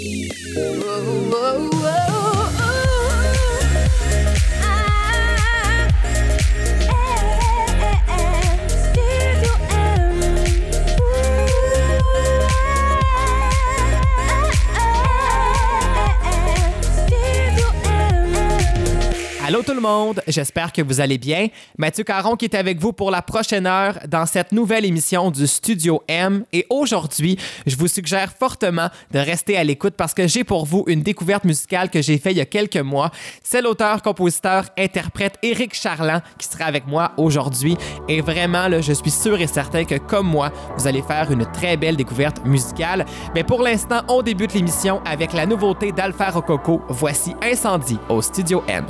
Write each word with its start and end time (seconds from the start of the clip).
Oh. 0.00 1.27
Le 19.78 19.82
monde, 19.82 20.22
j'espère 20.26 20.72
que 20.72 20.82
vous 20.82 21.00
allez 21.00 21.18
bien. 21.18 21.48
Mathieu 21.76 22.02
Caron 22.02 22.34
qui 22.34 22.46
est 22.46 22.56
avec 22.56 22.80
vous 22.80 22.92
pour 22.92 23.12
la 23.12 23.22
prochaine 23.22 23.66
heure 23.66 23.98
dans 24.08 24.26
cette 24.26 24.50
nouvelle 24.50 24.84
émission 24.84 25.30
du 25.30 25.46
Studio 25.46 26.02
M. 26.08 26.44
Et 26.52 26.66
aujourd'hui, 26.68 27.38
je 27.64 27.76
vous 27.76 27.86
suggère 27.86 28.32
fortement 28.32 28.88
de 29.12 29.18
rester 29.20 29.56
à 29.56 29.62
l'écoute 29.62 29.94
parce 29.96 30.14
que 30.14 30.26
j'ai 30.26 30.42
pour 30.42 30.66
vous 30.66 30.82
une 30.88 31.02
découverte 31.02 31.44
musicale 31.44 31.90
que 31.90 32.02
j'ai 32.02 32.18
faite 32.18 32.32
il 32.32 32.38
y 32.38 32.40
a 32.40 32.46
quelques 32.46 32.76
mois. 32.76 33.10
C'est 33.44 33.62
l'auteur, 33.62 34.02
compositeur, 34.02 34.64
interprète 34.76 35.36
Éric 35.42 35.74
Charland 35.74 36.22
qui 36.38 36.48
sera 36.48 36.64
avec 36.64 36.86
moi 36.88 37.12
aujourd'hui. 37.16 37.76
Et 38.08 38.20
vraiment, 38.20 38.68
je 38.80 38.92
suis 38.92 39.10
sûr 39.12 39.40
et 39.40 39.46
certain 39.46 39.84
que 39.84 39.96
comme 39.96 40.26
moi, 40.26 40.50
vous 40.76 40.88
allez 40.88 41.02
faire 41.02 41.30
une 41.30 41.46
très 41.52 41.76
belle 41.76 41.96
découverte 41.96 42.44
musicale. 42.44 43.06
Mais 43.34 43.44
pour 43.44 43.62
l'instant, 43.62 44.00
on 44.08 44.22
débute 44.22 44.54
l'émission 44.54 45.00
avec 45.04 45.32
la 45.32 45.46
nouveauté 45.46 45.92
d'Alpha 45.92 46.30
Rococo. 46.30 46.82
Voici 46.88 47.34
Incendie 47.42 47.98
au 48.08 48.20
Studio 48.22 48.64
M. 48.66 48.86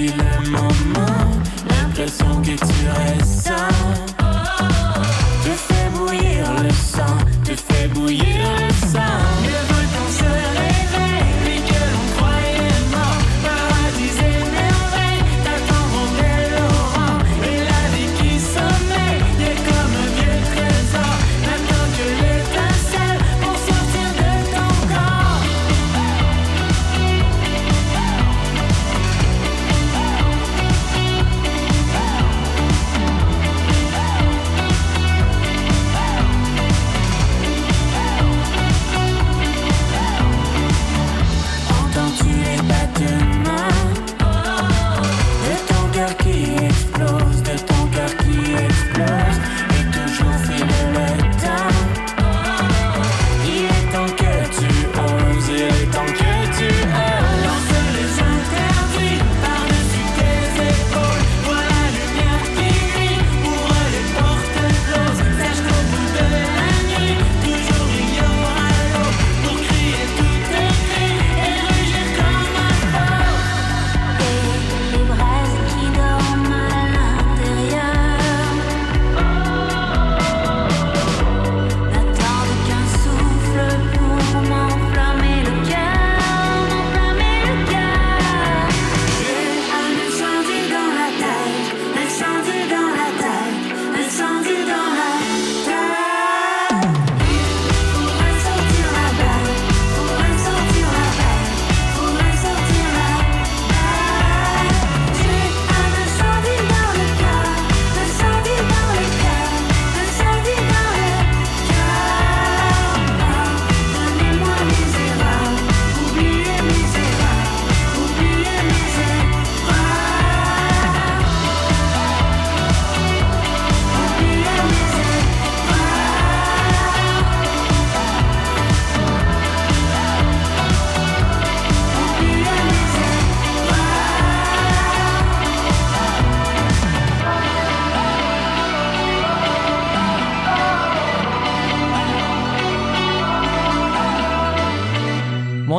Et 0.00 0.37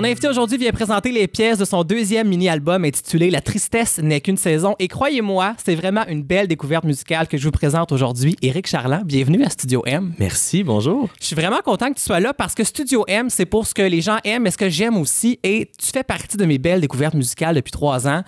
invité 0.09 0.27
aujourd'hui 0.27 0.57
vient 0.57 0.71
présenter 0.71 1.11
les 1.11 1.27
pièces 1.27 1.59
de 1.59 1.65
son 1.65 1.83
deuxième 1.83 2.27
mini-album 2.27 2.83
intitulé 2.83 3.29
La 3.29 3.41
tristesse 3.41 3.99
n'est 3.99 4.21
qu'une 4.21 4.37
saison. 4.37 4.75
Et 4.79 4.87
croyez-moi, 4.87 5.53
c'est 5.63 5.75
vraiment 5.75 6.03
une 6.07 6.23
belle 6.23 6.47
découverte 6.47 6.83
musicale 6.83 7.27
que 7.27 7.37
je 7.37 7.43
vous 7.43 7.51
présente 7.51 7.91
aujourd'hui. 7.91 8.35
Éric 8.41 8.65
Charland, 8.65 9.03
bienvenue 9.05 9.43
à 9.43 9.51
Studio 9.51 9.83
M. 9.85 10.13
Merci, 10.17 10.63
bonjour. 10.63 11.09
Je 11.21 11.27
suis 11.27 11.35
vraiment 11.35 11.59
content 11.63 11.89
que 11.89 11.99
tu 11.99 12.03
sois 12.03 12.19
là 12.19 12.33
parce 12.33 12.55
que 12.55 12.63
Studio 12.63 13.05
M, 13.07 13.29
c'est 13.29 13.45
pour 13.45 13.67
ce 13.67 13.75
que 13.75 13.83
les 13.83 14.01
gens 14.01 14.17
aiment 14.23 14.47
et 14.47 14.51
ce 14.51 14.57
que 14.57 14.67
j'aime 14.67 14.97
aussi. 14.97 15.39
Et 15.43 15.69
tu 15.77 15.91
fais 15.93 16.03
partie 16.03 16.37
de 16.37 16.45
mes 16.45 16.57
belles 16.57 16.81
découvertes 16.81 17.13
musicales 17.13 17.53
depuis 17.53 17.71
trois 17.71 18.07
ans. 18.07 18.23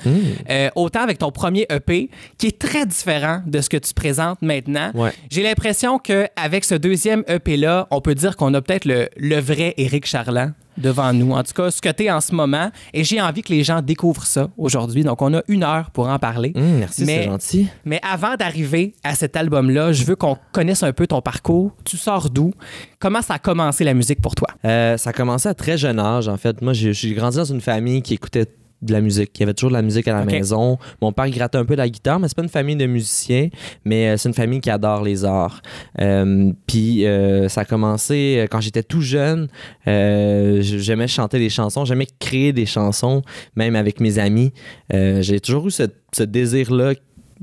Euh, 0.50 0.69
autant 0.75 1.01
avec 1.01 1.18
ton 1.18 1.31
premier 1.31 1.66
EP, 1.72 2.12
qui 2.38 2.45
est 2.45 2.60
très 2.60 2.86
différent 2.86 3.42
de 3.48 3.60
ce 3.60 3.69
que 3.69 3.77
tu 3.77 3.95
présentes 3.95 4.44
maintenant. 4.44 4.92
Ouais. 4.94 5.13
J'ai 5.31 5.42
l'impression 5.42 5.98
qu'avec 5.98 6.63
ce 6.63 6.75
deuxième 6.75 7.24
EP-là, 7.27 7.88
on 7.89 8.01
peut 8.01 8.13
dire 8.13 8.38
qu'on 8.38 8.54
a 8.54 8.62
peut-être 8.62 8.86
le, 8.86 9.10
le 9.18 9.39
vrai 9.39 9.74
Éric 9.77 10.06
Charland 10.06 10.51
devant 10.81 11.13
nous. 11.13 11.31
En 11.33 11.44
tout 11.44 11.54
cas, 11.54 11.72
ce 11.72 11.81
que 11.81 11.89
tu 11.89 12.04
es 12.04 12.12
en 12.12 12.19
ce 12.22 12.33
moment. 12.36 12.72
Et 12.94 13.04
j'ai 13.04 13.22
envie 13.22 13.42
que 13.42 13.54
les 13.54 13.63
gens 13.63 13.81
découvrent 13.81 14.25
ça 14.25 14.50
aujourd'hui. 14.57 15.04
Donc, 15.04 15.22
on 15.22 15.33
a 15.36 15.42
une 15.48 15.63
heure 15.63 15.92
pour 15.92 16.07
en 16.10 16.19
parler. 16.19 16.51
Hum, 16.56 16.80
merci, 16.80 17.06
Mais- 17.06 17.24
c'est 17.24 17.30
gentil. 17.30 17.68
Mais 17.86 18.00
avant 18.04 18.36
d'arriver 18.36 18.94
à 19.04 19.16
cet 19.16 19.36
album-là, 19.36 19.94
je 19.94 20.04
veux 20.04 20.16
qu'on 20.16 20.38
connaisse 20.51 20.83
un 20.83 20.92
peu 20.94 21.07
ton 21.07 21.22
parcours. 21.22 21.72
Tu 21.86 21.98
sors 21.98 22.30
d'où? 22.30 22.51
Comment 23.00 23.22
ça 23.22 23.36
a 23.36 23.39
commencé 23.39 23.83
la 23.83 23.94
musique 23.94 24.22
pour 24.22 24.36
toi? 24.36 24.50
Euh, 24.66 24.98
ça 24.98 25.12
a 25.12 25.13
commencé 25.13 25.48
à 25.48 25.54
très 25.54 25.78
jeune 25.78 26.00
âge, 26.00 26.28
en 26.28 26.38
fait. 26.38 26.62
Moi, 26.62 26.74
j'ai 26.74 27.13
grandi 27.13 27.38
dans 27.38 27.45
une 27.45 27.62
famille 27.62 28.01
qui 28.01 28.13
écoutait 28.13 28.48
de 28.81 28.94
la 28.94 29.01
musique. 29.01 29.31
Il 29.38 29.42
y 29.42 29.44
avait 29.44 29.54
toujours 29.54 29.69
de 29.69 29.75
la 29.75 29.81
musique 29.81 30.07
à 30.07 30.13
la 30.13 30.25
maison. 30.25 30.78
Mon 31.01 31.12
père 31.12 31.30
grattait 31.30 31.57
un 31.57 31.66
peu 31.66 31.75
de 31.75 31.80
la 31.81 31.89
guitare, 31.89 32.19
mais 32.19 32.28
c'est 32.28 32.36
pas 32.36 32.42
une 32.44 32.50
famille 32.50 32.75
de 32.75 32.86
musiciens, 32.88 33.50
mais 33.86 34.10
euh, 34.10 34.18
c'est 34.18 34.30
une 34.30 34.36
famille 34.36 34.60
qui 34.62 34.69
adore 34.69 35.04
les 35.04 35.24
arts. 35.25 35.62
Euh, 36.00 36.51
Puis 36.68 37.06
euh, 37.06 37.48
ça 37.50 37.62
a 37.62 37.66
commencé 37.66 38.45
quand 38.50 38.62
j'étais 38.62 38.83
tout 38.83 39.01
jeune. 39.01 39.48
euh, 39.88 40.62
j'aimais 40.62 41.07
chanter 41.07 41.39
des 41.39 41.50
chansons, 41.50 41.86
j'aimais 41.86 42.07
créer 42.19 42.54
des 42.54 42.66
chansons, 42.66 43.22
même 43.56 43.75
avec 43.75 44.00
mes 44.00 44.19
amis. 44.19 44.51
J'ai 44.92 45.39
toujours 45.39 45.68
eu 45.68 45.72
ce, 45.72 45.84
ce 46.13 46.24
désir-là. 46.24 46.94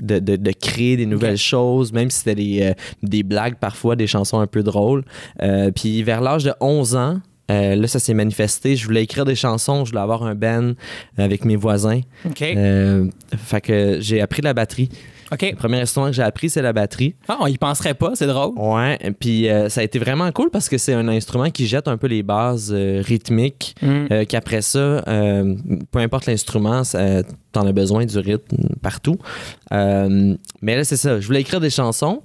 De, 0.01 0.17
de- 0.19 0.37
de 0.37 0.51
créer 0.53 0.95
des 0.95 1.05
nouvelles 1.05 1.35
choses, 1.35 1.91
même 1.91 2.09
si 2.09 2.19
c'était 2.19 2.35
des, 2.35 2.61
euh, 2.61 2.73
des 3.03 3.21
blagues 3.21 3.55
parfois, 3.59 3.97
des 3.97 4.07
chansons 4.07 4.39
un 4.39 4.47
peu 4.47 4.63
drôles. 4.63 5.03
Euh, 5.41 5.71
puis 5.71 6.03
vers 6.03 6.21
l'âge 6.21 6.45
de 6.45 6.53
11 6.61 6.95
ans, 6.95 7.19
euh, 7.49 7.75
là, 7.75 7.87
ça 7.87 7.99
s'est 7.99 8.13
manifesté. 8.13 8.75
Je 8.75 8.85
voulais 8.85 9.03
écrire 9.03 9.25
des 9.25 9.35
chansons, 9.35 9.85
je 9.85 9.91
voulais 9.91 10.01
avoir 10.01 10.23
un 10.23 10.35
band 10.35 10.73
avec 11.17 11.45
mes 11.45 11.55
voisins. 11.55 12.01
OK. 12.25 12.41
Euh, 12.41 13.05
fait 13.37 13.61
que 13.61 13.97
j'ai 13.99 14.21
appris 14.21 14.41
la 14.41 14.53
batterie. 14.53 14.89
OK. 15.31 15.41
Le 15.43 15.55
premier 15.55 15.79
instrument 15.79 16.07
que 16.07 16.13
j'ai 16.13 16.23
appris, 16.23 16.49
c'est 16.49 16.63
la 16.63 16.73
batterie. 16.73 17.13
Ah, 17.27 17.37
on 17.39 17.45
y 17.47 17.57
penserait 17.57 17.93
pas, 17.93 18.11
c'est 18.15 18.25
drôle. 18.25 18.53
Ouais, 18.57 18.97
puis 19.19 19.47
euh, 19.47 19.69
ça 19.69 19.81
a 19.81 19.83
été 19.83 19.99
vraiment 19.99 20.31
cool 20.31 20.49
parce 20.49 20.67
que 20.69 20.79
c'est 20.79 20.93
un 20.93 21.07
instrument 21.07 21.51
qui 21.51 21.67
jette 21.67 21.87
un 21.87 21.97
peu 21.97 22.07
les 22.07 22.23
bases 22.23 22.71
euh, 22.75 23.03
rythmiques. 23.05 23.75
Mm. 23.81 23.87
euh, 24.11 24.25
Qu'après 24.25 24.63
ça, 24.63 24.79
euh, 25.07 25.55
peu 25.91 25.99
importe 25.99 26.25
l'instrument, 26.25 26.83
ça- 26.83 27.21
t'en 27.51 27.65
as 27.65 27.71
besoin 27.71 28.05
du 28.05 28.17
rythme 28.19 28.57
partout. 28.81 29.17
Euh, 29.71 30.35
mais 30.61 30.75
là, 30.75 30.83
c'est 30.83 30.97
ça. 30.97 31.19
Je 31.19 31.25
voulais 31.27 31.41
écrire 31.41 31.59
des 31.59 31.69
chansons. 31.69 32.21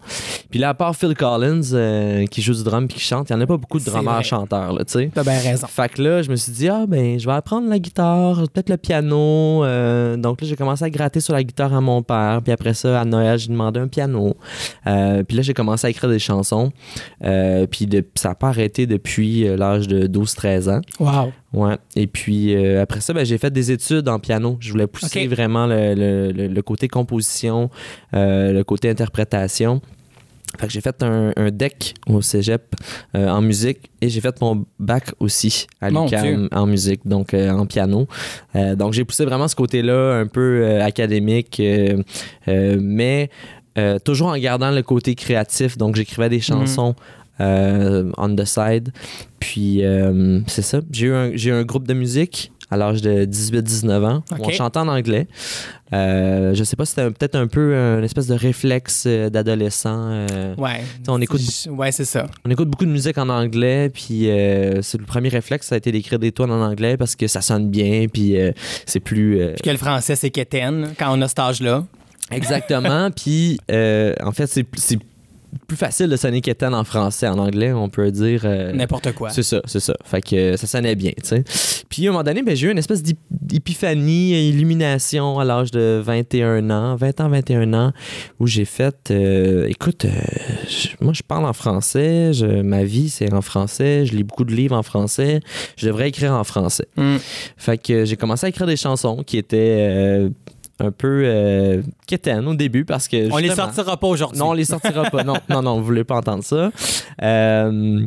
Puis 0.50 0.58
là, 0.58 0.70
à 0.70 0.74
part 0.74 0.94
Phil 0.96 1.14
Collins 1.14 1.60
euh, 1.72 2.26
qui 2.26 2.42
joue 2.42 2.54
du 2.54 2.62
drum 2.64 2.86
puis 2.88 2.98
qui 2.98 3.04
chante, 3.04 3.30
il 3.30 3.36
n'y 3.36 3.40
en 3.40 3.44
a 3.44 3.46
pas 3.46 3.56
beaucoup 3.56 3.78
de 3.78 3.84
C'est 3.84 3.90
drummers 3.90 4.14
vrai. 4.14 4.22
chanteurs, 4.24 4.72
là, 4.72 4.84
tu 4.84 4.92
sais. 4.92 5.10
T'as 5.14 5.22
bien 5.22 5.38
raison. 5.38 5.66
Fait 5.66 5.88
que 5.88 6.02
là, 6.02 6.22
je 6.22 6.30
me 6.30 6.36
suis 6.36 6.52
dit, 6.52 6.68
ah 6.68 6.84
ben, 6.86 7.18
je 7.18 7.26
vais 7.26 7.32
apprendre 7.34 7.68
la 7.68 7.78
guitare, 7.78 8.36
peut-être 8.52 8.70
le 8.70 8.76
piano. 8.76 9.64
Euh, 9.64 10.16
donc 10.16 10.40
là, 10.40 10.46
j'ai 10.48 10.56
commencé 10.56 10.84
à 10.84 10.90
gratter 10.90 11.20
sur 11.20 11.32
la 11.34 11.42
guitare 11.42 11.72
à 11.74 11.80
mon 11.80 12.02
père. 12.02 12.40
Puis 12.42 12.52
après 12.52 12.74
ça, 12.74 13.00
à 13.00 13.04
Noël, 13.04 13.38
j'ai 13.38 13.48
demandé 13.48 13.80
un 13.80 13.88
piano. 13.88 14.36
Puis 14.84 15.36
là, 15.36 15.42
j'ai 15.42 15.54
commencé 15.54 15.86
à 15.86 15.90
écrire 15.90 16.10
des 16.10 16.18
chansons. 16.18 16.70
Puis 17.20 17.86
de- 17.86 18.04
ça 18.14 18.30
n'a 18.30 18.34
pas 18.34 18.48
arrêté 18.48 18.86
depuis 18.86 19.44
l'âge 19.56 19.88
de 19.88 20.06
12-13 20.06 20.68
ans. 20.68 20.80
Wow. 21.00 21.32
Ouais. 21.54 21.76
Et 21.94 22.06
puis 22.08 22.54
euh, 22.54 22.82
après 22.82 23.00
ça, 23.00 23.12
ben, 23.12 23.24
j'ai 23.24 23.38
fait 23.38 23.50
des 23.52 23.70
études 23.70 24.08
en 24.08 24.18
piano. 24.18 24.56
Je 24.60 24.70
voulais 24.72 24.86
pousser 24.88 25.08
vraiment 25.28 25.66
le, 25.66 25.94
le- 26.32 26.48
le- 26.48 26.62
côté 26.62 26.88
composition, 26.88 27.70
euh, 28.14 28.52
le 28.52 28.64
côté 28.64 28.90
interprétation. 28.90 29.80
Fait 30.58 30.66
que 30.68 30.72
j'ai 30.72 30.80
fait 30.80 31.02
un, 31.02 31.32
un 31.36 31.50
deck 31.50 31.94
au 32.06 32.20
cégep 32.22 32.74
euh, 33.16 33.28
en 33.28 33.40
musique 33.40 33.90
et 34.00 34.08
j'ai 34.08 34.20
fait 34.20 34.40
mon 34.40 34.64
bac 34.78 35.10
aussi 35.20 35.66
à 35.80 35.90
l'UQAM 36.04 36.48
en 36.52 36.66
musique, 36.66 37.00
donc 37.06 37.34
euh, 37.34 37.50
en 37.50 37.66
piano. 37.66 38.06
Euh, 38.54 38.76
donc 38.76 38.92
j'ai 38.92 39.04
poussé 39.04 39.24
vraiment 39.24 39.48
ce 39.48 39.56
côté-là 39.56 40.14
un 40.18 40.26
peu 40.26 40.80
académique, 40.80 41.60
mais 42.46 43.30
toujours 44.04 44.28
en 44.28 44.36
gardant 44.38 44.70
le 44.70 44.82
côté 44.82 45.14
créatif. 45.14 45.76
Donc 45.78 45.96
j'écrivais 45.96 46.28
des 46.28 46.40
chansons 46.40 46.94
euh, 47.40 48.10
on 48.16 48.34
the 48.34 48.44
side. 48.44 48.92
Puis 49.40 49.84
euh, 49.84 50.40
c'est 50.46 50.62
ça. 50.62 50.80
J'ai 50.90 51.06
eu, 51.06 51.14
un, 51.14 51.30
j'ai 51.34 51.50
eu 51.50 51.52
un 51.52 51.64
groupe 51.64 51.86
de 51.86 51.94
musique 51.94 52.50
à 52.70 52.76
l'âge 52.76 53.02
de 53.02 53.24
18-19 53.26 54.04
ans. 54.04 54.22
où 54.30 54.34
Ok. 54.34 54.40
on 54.46 54.50
chantait 54.50 54.78
en 54.78 54.88
anglais. 54.88 55.28
Euh, 55.92 56.54
je 56.54 56.64
sais 56.64 56.74
pas 56.76 56.84
si 56.86 56.90
c'était 56.90 57.02
un- 57.02 57.12
peut-être 57.12 57.34
un 57.36 57.46
peu 57.46 57.76
un 57.76 58.02
espèce 58.02 58.26
de 58.26 58.34
réflexe 58.34 59.04
euh, 59.06 59.28
d'adolescent. 59.30 60.26
Ouais. 60.56 60.80
on 61.06 61.20
écoute- 61.20 61.40
Ouais, 61.70 61.92
c'est 61.92 62.06
ça. 62.06 62.26
on 62.44 62.50
écoute 62.50 62.68
beaucoup 62.68 62.86
de 62.86 62.90
musique 62.90 63.18
en 63.18 63.28
anglais, 63.28 63.90
puis 63.90 64.28
euh, 64.30 64.80
c'est 64.82 64.98
le 64.98 65.04
premier 65.04 65.28
réflexe, 65.28 65.68
ça 65.68 65.74
a 65.76 65.78
été 65.78 65.92
d'écrire 65.92 66.18
des 66.18 66.32
tunes 66.32 66.50
en 66.50 66.62
anglais 66.64 66.96
parce 66.96 67.14
que 67.14 67.26
ça 67.28 67.42
sonne 67.42 67.68
bien, 67.70 68.06
puis 68.12 68.40
euh, 68.40 68.50
c'est 68.86 68.98
plus. 69.00 69.38
Puis 69.54 69.62
que 69.62 69.70
le 69.70 69.76
français, 69.76 70.16
c'est 70.16 70.30
quétaine 70.30 70.94
quand 70.98 71.16
on 71.16 71.20
a 71.22 71.28
cet 71.28 71.38
âge-là. 71.38 71.84
Exactement, 72.30 73.10
puis 73.16 73.58
en 73.70 74.32
fait, 74.32 74.46
c'est 74.46 74.66
c'est 74.76 74.98
plus 75.66 75.76
facile 75.76 76.08
de 76.08 76.16
sonner 76.16 76.40
qu'étant 76.40 76.72
en 76.72 76.84
français. 76.84 77.26
En 77.28 77.38
anglais, 77.38 77.72
on 77.72 77.88
peut 77.88 78.10
dire. 78.10 78.42
euh, 78.44 78.72
N'importe 78.72 79.12
quoi. 79.12 79.30
C'est 79.30 79.42
ça, 79.42 79.60
c'est 79.66 79.80
ça. 79.80 79.94
Fait 80.04 80.20
que 80.20 80.36
euh, 80.36 80.56
ça 80.56 80.66
sonnait 80.66 80.94
bien, 80.94 81.12
tu 81.22 81.28
sais. 81.28 81.44
Puis 81.88 82.06
à 82.06 82.10
un 82.10 82.12
moment 82.12 82.24
donné, 82.24 82.42
ben, 82.42 82.54
j'ai 82.56 82.66
eu 82.68 82.70
une 82.72 82.78
espèce 82.78 83.02
d'ép- 83.02 83.18
d'épiphanie, 83.30 84.48
illumination 84.48 85.38
à 85.38 85.44
l'âge 85.44 85.70
de 85.70 86.00
21 86.04 86.70
ans, 86.70 86.96
20 86.96 87.20
ans, 87.20 87.28
21 87.28 87.72
ans, 87.74 87.92
où 88.40 88.46
j'ai 88.46 88.64
fait, 88.64 88.96
euh, 89.10 89.66
écoute, 89.68 90.04
euh, 90.04 90.10
moi 91.00 91.12
je 91.12 91.22
parle 91.22 91.44
en 91.46 91.52
français, 91.52 92.32
je- 92.32 92.62
ma 92.62 92.84
vie 92.84 93.08
c'est 93.08 93.32
en 93.32 93.42
français, 93.42 94.06
je 94.06 94.14
lis 94.16 94.24
beaucoup 94.24 94.44
de 94.44 94.52
livres 94.54 94.76
en 94.76 94.82
français, 94.82 95.40
je 95.76 95.86
devrais 95.86 96.08
écrire 96.08 96.32
en 96.32 96.44
français. 96.44 96.86
Mm. 96.96 97.16
Fait 97.56 97.78
que 97.78 98.04
j'ai 98.04 98.16
commencé 98.16 98.46
à 98.46 98.48
écrire 98.48 98.66
des 98.66 98.76
chansons 98.76 99.22
qui 99.24 99.38
étaient 99.38 100.28
un 100.80 100.90
peu 100.90 101.22
euh, 101.24 101.82
au 102.46 102.54
début 102.54 102.84
parce 102.84 103.08
que... 103.08 103.30
On 103.32 103.36
les 103.38 103.50
sortira 103.50 103.96
pas 103.96 104.06
aujourd'hui. 104.06 104.38
non, 104.38 104.50
on 104.50 104.52
les 104.52 104.64
sortira 104.64 105.04
pas. 105.10 105.22
Non, 105.24 105.36
non, 105.48 105.62
non, 105.62 105.78
vous 105.78 105.84
voulez 105.84 106.04
pas 106.04 106.16
entendre 106.16 106.42
ça. 106.44 106.70
Euh, 107.22 108.06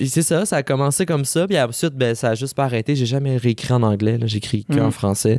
c'est 0.00 0.22
ça, 0.22 0.46
ça 0.46 0.56
a 0.56 0.62
commencé 0.62 1.06
comme 1.06 1.24
ça. 1.24 1.46
Puis 1.46 1.58
ensuite, 1.58 1.94
ben, 1.94 2.14
ça 2.14 2.30
a 2.30 2.34
juste 2.34 2.54
pas 2.54 2.64
arrêté. 2.64 2.96
J'ai 2.96 3.06
jamais 3.06 3.36
réécrit 3.36 3.72
en 3.72 3.82
anglais. 3.82 4.18
J'écris 4.24 4.64
que 4.64 4.78
Mm. 4.80 4.90
français. 4.90 5.38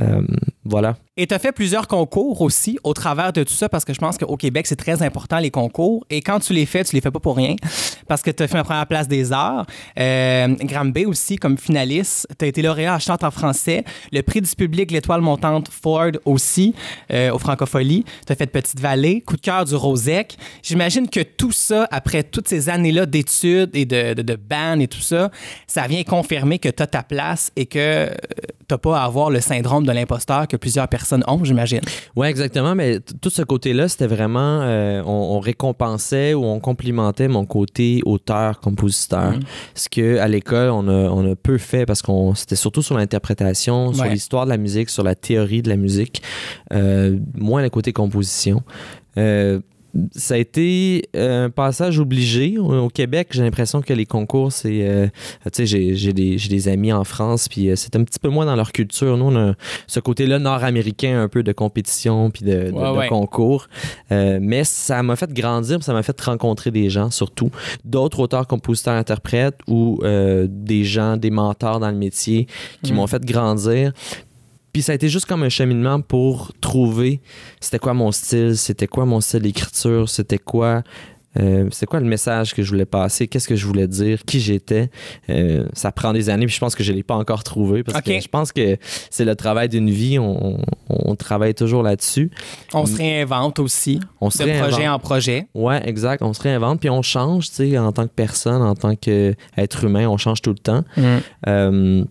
Euh, 0.00 0.22
voilà. 0.64 0.96
Et 1.16 1.26
tu 1.26 1.34
as 1.34 1.40
fait 1.40 1.50
plusieurs 1.50 1.88
concours 1.88 2.40
aussi 2.40 2.78
au 2.84 2.94
travers 2.94 3.32
de 3.32 3.42
tout 3.42 3.52
ça 3.52 3.68
parce 3.68 3.84
que 3.84 3.92
je 3.92 3.98
pense 3.98 4.16
qu'au 4.16 4.36
Québec, 4.36 4.68
c'est 4.68 4.76
très 4.76 5.02
important 5.02 5.40
les 5.40 5.50
concours. 5.50 6.06
Et 6.08 6.22
quand 6.22 6.38
tu 6.38 6.52
les 6.52 6.66
fais, 6.66 6.84
tu 6.84 6.94
les 6.94 7.00
fais 7.00 7.10
pas 7.10 7.18
pour 7.18 7.36
rien 7.36 7.56
parce 8.08 8.22
que 8.22 8.30
tu 8.30 8.44
as 8.44 8.48
fait 8.48 8.56
la 8.56 8.62
première 8.62 8.86
place 8.86 9.08
des 9.08 9.32
arts. 9.32 9.66
Euh, 9.98 10.54
Granby 10.60 11.06
aussi, 11.06 11.34
comme 11.34 11.58
finaliste, 11.58 12.28
tu 12.38 12.44
as 12.44 12.48
été 12.48 12.62
lauréat 12.62 12.94
à 12.94 12.98
Chante 13.00 13.24
en 13.24 13.32
français. 13.32 13.84
Le 14.12 14.22
prix 14.22 14.40
du 14.40 14.50
public, 14.54 14.92
l'étoile 14.92 15.20
montante 15.20 15.68
Ford 15.68 16.12
aussi, 16.24 16.76
euh, 17.12 17.32
au 17.32 17.38
Francophonie. 17.38 18.04
Tu 18.24 18.32
as 18.32 18.36
fait 18.36 18.46
Petite 18.46 18.78
Vallée, 18.78 19.20
Coup 19.20 19.36
de 19.36 19.42
cœur 19.42 19.64
du 19.64 19.74
Rosec. 19.74 20.36
J'imagine 20.62 21.08
que 21.08 21.20
tout 21.20 21.52
ça, 21.52 21.88
après 21.90 22.22
toutes 22.22 22.46
ces 22.46 22.68
années-là 22.68 23.06
d'études 23.06 23.70
et 23.74 23.84
de, 23.84 24.14
de, 24.14 24.36
band 24.36 24.78
et 24.78 24.86
tout 24.86 25.00
ça, 25.00 25.30
ça 25.66 25.88
vient 25.88 26.04
confirmer 26.04 26.60
que 26.60 26.68
tu 26.68 26.82
as 26.84 26.86
ta 26.86 27.02
place 27.02 27.50
et 27.56 27.66
que 27.66 28.08
tu 28.68 28.78
pas 28.78 29.00
à 29.00 29.04
avoir 29.04 29.30
le 29.30 29.40
syndrome 29.40 29.84
de 29.84 29.90
l'imposteur 29.90 30.46
que 30.46 30.56
plusieurs 30.56 30.86
personnes 30.86 31.00
ont, 31.26 31.44
j'imagine. 31.44 31.80
Ouais, 32.16 32.28
exactement. 32.30 32.74
Mais 32.74 33.00
tout 33.20 33.30
ce 33.30 33.42
côté-là, 33.42 33.88
c'était 33.88 34.06
vraiment. 34.06 34.60
euh, 34.62 35.02
on, 35.04 35.36
on 35.36 35.40
récompensait 35.40 36.34
ou 36.34 36.44
on 36.44 36.60
complimentait 36.60 37.28
mon 37.28 37.44
côté 37.46 38.00
auteur-compositeur. 38.04 39.32
Mhm. 39.32 39.40
Ce 39.74 39.88
que 39.88 40.18
à 40.18 40.28
l'école, 40.28 40.70
on 40.70 40.88
a, 40.88 40.92
on 41.10 41.32
a 41.32 41.36
peu 41.36 41.58
fait 41.58 41.86
parce 41.86 42.02
qu'on 42.02 42.34
c'était 42.34 42.56
surtout 42.56 42.82
sur 42.82 42.96
l'interprétation, 42.96 43.92
sur 43.92 44.04
Ouais. 44.04 44.10
l'histoire 44.10 44.44
de 44.44 44.50
la 44.50 44.56
musique, 44.56 44.90
sur 44.90 45.02
la 45.02 45.14
théorie 45.14 45.62
de 45.62 45.68
la 45.68 45.76
musique, 45.76 46.22
euh, 46.72 47.18
moins 47.36 47.62
le 47.62 47.70
côté 47.70 47.92
composition. 47.92 48.62
Euh, 49.18 49.60
ça 50.12 50.34
a 50.34 50.36
été 50.38 51.08
euh, 51.16 51.46
un 51.46 51.50
passage 51.50 51.98
obligé. 51.98 52.58
Au, 52.58 52.88
Québec, 52.88 53.28
j'ai 53.32 53.42
l'impression 53.42 53.82
que 53.82 53.92
les 53.92 54.06
concours, 54.06 54.52
c'est. 54.52 54.88
euh, 54.88 55.06
tu 55.44 55.50
sais, 55.52 55.66
j'ai- 55.66 55.96
j'ai 55.96 56.12
des, 56.12 56.38
j'ai 56.38 56.48
des 56.48 56.68
amis 56.68 56.92
en 56.92 57.04
France, 57.04 57.48
puis 57.48 57.68
euh, 57.70 57.76
c'est 57.76 57.96
un 57.96 58.04
petit 58.04 58.18
peu 58.18 58.28
moins 58.28 58.46
dans 58.46 58.56
leur 58.56 58.72
culture. 58.72 59.16
Nous, 59.16 59.24
on 59.26 59.36
a 59.36 59.54
ce 59.86 60.00
côté-là 60.00 60.38
nord-américain, 60.38 61.20
un 61.22 61.28
peu 61.28 61.42
de 61.42 61.52
compétition, 61.52 62.30
puis 62.30 62.44
de, 62.44 62.50
de- 62.70 62.72
Ouais, 62.72 62.92
de 62.92 62.98
ouais. 62.98 63.08
concours. 63.08 63.66
Euh, 64.12 64.38
mais 64.40 64.64
ça 64.64 65.02
m'a 65.02 65.16
fait 65.16 65.32
grandir, 65.32 65.82
ça 65.82 65.92
m'a 65.92 66.02
fait 66.02 66.20
rencontrer 66.20 66.70
des 66.70 66.90
gens, 66.90 67.10
surtout. 67.10 67.50
D'autres 67.84 68.20
auteurs, 68.20 68.46
compositeurs, 68.46 68.94
interprètes, 68.94 69.58
ou 69.66 69.98
euh, 70.02 70.46
des 70.48 70.84
gens, 70.84 71.16
des 71.16 71.30
mentors 71.30 71.80
dans 71.80 71.90
le 71.90 71.96
métier 71.96 72.46
qui 72.82 72.92
Mm. 72.92 72.96
m'ont 72.96 73.06
fait 73.06 73.24
grandir. 73.24 73.92
Puis 74.72 74.82
ça 74.82 74.92
a 74.92 74.94
été 74.94 75.08
juste 75.08 75.26
comme 75.26 75.42
un 75.42 75.48
cheminement 75.48 76.00
pour 76.00 76.52
trouver 76.60 77.20
c'était 77.60 77.78
quoi 77.78 77.94
mon 77.94 78.12
style, 78.12 78.56
c'était 78.56 78.86
quoi 78.86 79.04
mon 79.06 79.20
style 79.20 79.40
d'écriture, 79.42 80.08
c'était 80.08 80.38
quoi 80.38 80.82
euh, 81.38 81.68
c'était 81.70 81.86
quoi 81.86 82.00
le 82.00 82.06
message 82.06 82.54
que 82.54 82.62
je 82.64 82.70
voulais 82.70 82.84
passer, 82.84 83.28
qu'est-ce 83.28 83.46
que 83.46 83.54
je 83.54 83.64
voulais 83.64 83.86
dire, 83.86 84.24
qui 84.24 84.40
j'étais. 84.40 84.90
Euh, 85.28 85.64
ça 85.74 85.92
prend 85.92 86.12
des 86.12 86.28
années, 86.28 86.46
puis 86.46 86.54
je 86.56 86.58
pense 86.58 86.74
que 86.74 86.82
je 86.82 86.92
l'ai 86.92 87.04
pas 87.04 87.14
encore 87.14 87.44
trouvé 87.44 87.84
parce 87.84 88.00
que 88.02 88.18
je 88.20 88.26
pense 88.26 88.50
que 88.50 88.76
c'est 89.10 89.24
le 89.24 89.36
travail 89.36 89.68
d'une 89.68 89.90
vie, 89.90 90.18
on, 90.18 90.58
on- 90.88 91.14
travaille 91.14 91.54
toujours 91.54 91.84
là-dessus. 91.84 92.32
On 92.74 92.84
se 92.84 92.96
réinvente 92.96 93.60
aussi, 93.60 94.00
On 94.20 94.28
se 94.30 94.38
de 94.38 94.44
réinvente. 94.44 94.70
projet 94.70 94.88
en 94.88 94.98
projet. 94.98 95.46
Ouais, 95.54 95.80
exact. 95.88 96.20
On 96.22 96.32
se 96.32 96.42
réinvente, 96.42 96.80
puis 96.80 96.90
on 96.90 97.02
change, 97.02 97.48
tu 97.50 97.54
sais, 97.70 97.78
en 97.78 97.92
tant 97.92 98.08
que 98.08 98.12
personne, 98.12 98.60
en 98.62 98.74
tant 98.74 98.96
qu'être 98.96 99.84
humain, 99.84 100.08
on 100.08 100.16
change 100.16 100.42
tout 100.42 100.50
le 100.50 100.58
temps. 100.58 100.82
Euh, 101.46 102.04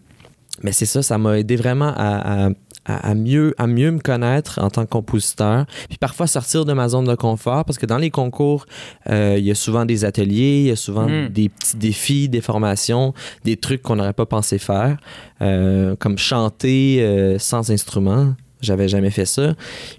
mais 0.63 0.71
c'est 0.71 0.85
ça, 0.85 1.01
ça 1.01 1.17
m'a 1.17 1.37
aidé 1.39 1.55
vraiment 1.55 1.93
à, 1.95 2.47
à- 2.85 3.13
mieux, 3.13 3.53
à 3.59 3.67
mieux 3.67 3.91
me 3.91 3.99
connaître 3.99 4.59
en 4.63 4.69
tant 4.71 4.83
que 4.83 4.89
compositeur. 4.89 5.65
Puis 5.89 5.99
parfois 5.99 6.25
sortir 6.25 6.65
de 6.65 6.73
ma 6.73 6.87
zone 6.89 7.05
de 7.05 7.13
confort, 7.13 7.63
parce 7.65 7.77
que 7.77 7.85
dans 7.85 7.99
les 7.99 8.09
concours, 8.09 8.65
euh, 9.09 9.35
il 9.37 9.45
y 9.45 9.51
a 9.51 9.55
souvent 9.55 9.85
des 9.85 10.05
ateliers, 10.05 10.61
il 10.61 10.67
y 10.67 10.71
a 10.71 10.75
souvent 10.75 11.07
Mm. 11.07 11.29
des 11.29 11.49
petits 11.49 11.77
défis, 11.77 12.29
des 12.29 12.41
formations, 12.41 13.13
des 13.45 13.57
trucs 13.57 13.83
qu'on 13.83 13.95
n'aurait 13.97 14.13
pas 14.13 14.25
pensé 14.25 14.57
faire, 14.57 14.97
euh, 15.41 15.95
comme 15.97 16.17
chanter 16.17 16.97
euh, 17.01 17.37
sans 17.37 17.69
instrument. 17.69 18.33
J'avais 18.61 18.87
jamais 18.89 19.11
fait 19.11 19.25
ça. 19.25 19.53